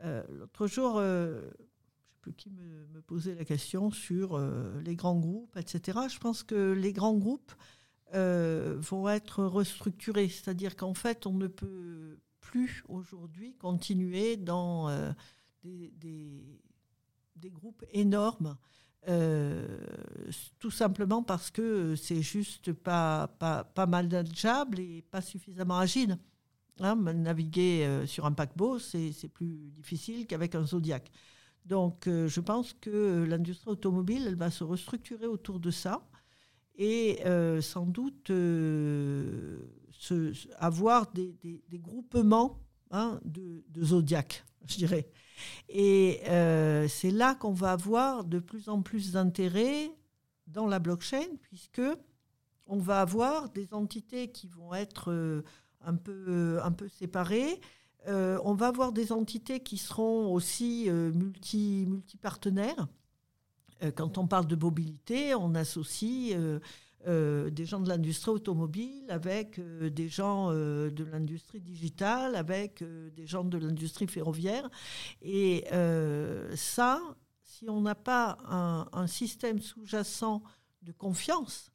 [0.04, 1.50] Euh, l'autre jour, je ne
[2.06, 4.40] sais plus qui me, posait la question sur
[4.84, 5.98] les grands groupes, etc.
[6.08, 7.52] Je pense que les grands groupes
[8.12, 10.28] vont être restructurés.
[10.28, 14.90] C'est-à-dire qu'en fait, on ne peut plus aujourd'hui continuer dans
[15.64, 16.60] des
[17.50, 18.56] groupes énormes,
[19.08, 19.64] euh,
[20.58, 26.18] tout simplement parce que c'est juste pas, pas, pas manageable et pas suffisamment agile.
[26.80, 31.10] Hein, naviguer euh, sur un paquebot, c'est plus difficile qu'avec un Zodiac.
[31.64, 36.06] Donc, euh, je pense que l'industrie automobile, elle va se restructurer autour de ça
[36.78, 37.20] et
[37.62, 38.30] sans doute
[40.58, 42.60] avoir des, des, groupements
[42.90, 45.08] hein, de, de Zodiac, je dirais.
[45.68, 49.90] Et euh, c'est là qu'on va avoir de plus en plus d'intérêt
[50.46, 51.82] dans la blockchain, puisque
[52.66, 55.44] on va avoir des entités qui vont être
[55.82, 57.60] un, peu, un peu séparées.
[58.06, 62.88] on va avoir des entités qui seront aussi multi, multi-partenaires.
[63.94, 66.36] quand on parle de mobilité, on associe
[67.06, 72.82] euh, des gens de l'industrie automobile, avec euh, des gens euh, de l'industrie digitale, avec
[72.82, 74.68] des gens de l'industrie ferroviaire.
[75.22, 75.64] Et
[76.56, 77.00] ça,
[77.42, 78.38] si on n'a pas
[78.92, 80.42] un, système sous-jacent
[80.82, 81.70] de confiance,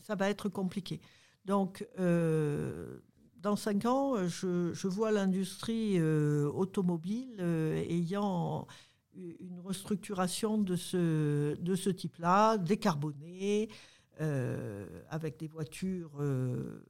[0.00, 1.00] ça va être compliqué.
[1.44, 8.66] Donc, dans cinq ans, je, vois l'industrie automobile ayant
[9.14, 13.68] une restructuration de ce, de ce type-là, décarbonée,
[14.20, 16.84] avec des voitures euh,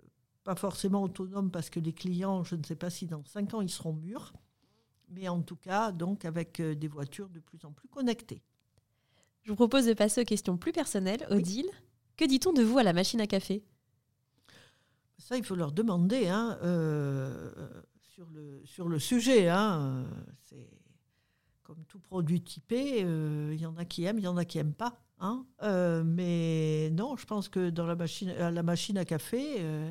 [0.45, 3.61] pas forcément autonomes parce que les clients, je ne sais pas si dans 5 ans
[3.61, 4.33] ils seront mûrs,
[5.09, 8.43] mais en tout cas donc avec euh, des voitures de plus en plus connectées.
[9.43, 11.27] Je vous propose de passer aux questions plus personnelles.
[11.31, 11.69] Odile,
[12.17, 13.65] que dit-on de vous à la machine à café?
[15.19, 16.59] Ça, il faut leur demander hein,
[18.01, 19.49] sur, le, sur le sujet.
[19.49, 20.05] Hein,
[20.41, 20.69] c'est
[21.63, 24.59] comme tout produit typé, il y en a qui aiment, il y en a qui
[24.59, 25.03] n'aiment pas.
[25.23, 25.47] Hein.
[25.63, 29.91] Euh, mais non, je pense que dans la machine, à la machine à café, euh,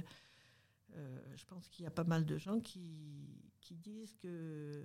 [0.98, 2.92] euh, je pense qu'il y a pas mal de gens qui,
[3.62, 4.84] qui disent que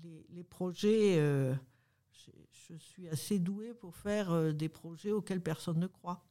[0.00, 5.88] les, les, projets, je, je, suis assez douée pour faire des projets auxquels personne ne
[5.88, 6.24] croit.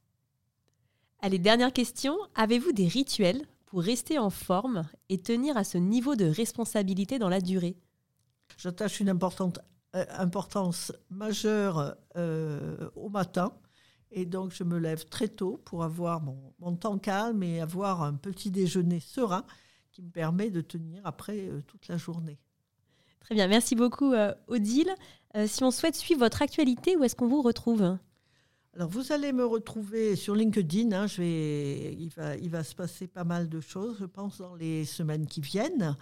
[1.20, 2.16] Allez, dernière question.
[2.34, 7.28] Avez-vous des rituels pour rester en forme et tenir à ce niveau de responsabilité dans
[7.28, 7.76] la durée?
[8.56, 9.75] J'attache une importante euh,
[10.18, 13.52] importance majeure euh, au matin.
[14.10, 18.14] Et donc, je me lève très tôt pour avoir mon, temps calme et avoir un
[18.14, 19.44] petit déjeuner serein
[19.92, 22.38] qui me permet de tenir après euh, toute la journée.
[23.20, 24.14] Très bien, merci beaucoup
[24.46, 24.94] Odile.
[25.46, 27.98] si on souhaite suivre votre actualité, où est-ce qu'on vous retrouve?
[28.76, 30.92] Alors, vous allez me retrouver sur LinkedIn.
[30.92, 34.38] Hein, je vais, il, va, il va se passer pas mal de choses, je pense,
[34.38, 35.96] dans les semaines qui viennent.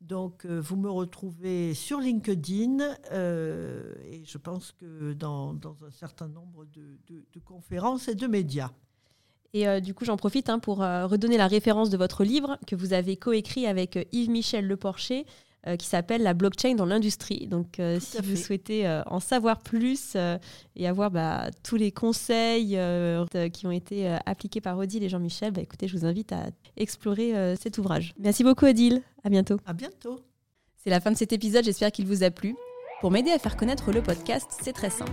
[0.00, 2.78] Donc, euh, vous me retrouvez sur LinkedIn
[3.12, 8.70] euh, et je pense que dans, un certain nombre de, conférences et de médias.
[9.52, 12.76] Et euh, du coup, j'en profite hein, pour redonner la référence de votre livre que
[12.76, 15.26] vous avez coécrit avec Yves-Michel Leporcher,
[15.66, 17.46] euh, qui s'appelle La blockchain dans l'industrie.
[17.46, 20.16] Donc, euh, si vous souhaitez euh, en savoir plus
[20.74, 22.78] et avoir bah, tous les conseils
[23.52, 26.46] qui ont été appliqués par Odile et Jean-Michel, bah, écoutez, je vous invite à
[26.78, 28.14] explorer cet ouvrage.
[28.18, 29.02] Merci beaucoup, Odile.
[29.22, 29.58] À bientôt.
[29.66, 30.20] À bientôt.
[30.76, 31.64] C'est la fin de cet épisode.
[31.64, 32.56] J'espère qu'il vous a plu.
[33.02, 35.12] Pour m'aider à faire connaître le podcast, c'est très simple.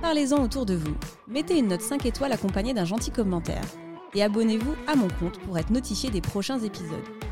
[0.00, 0.94] Parlez-en autour de vous.
[1.28, 3.64] Mettez une note 5 étoiles accompagnée d'un gentil commentaire.
[4.14, 7.31] Et abonnez-vous à mon compte pour être notifié des prochains épisodes.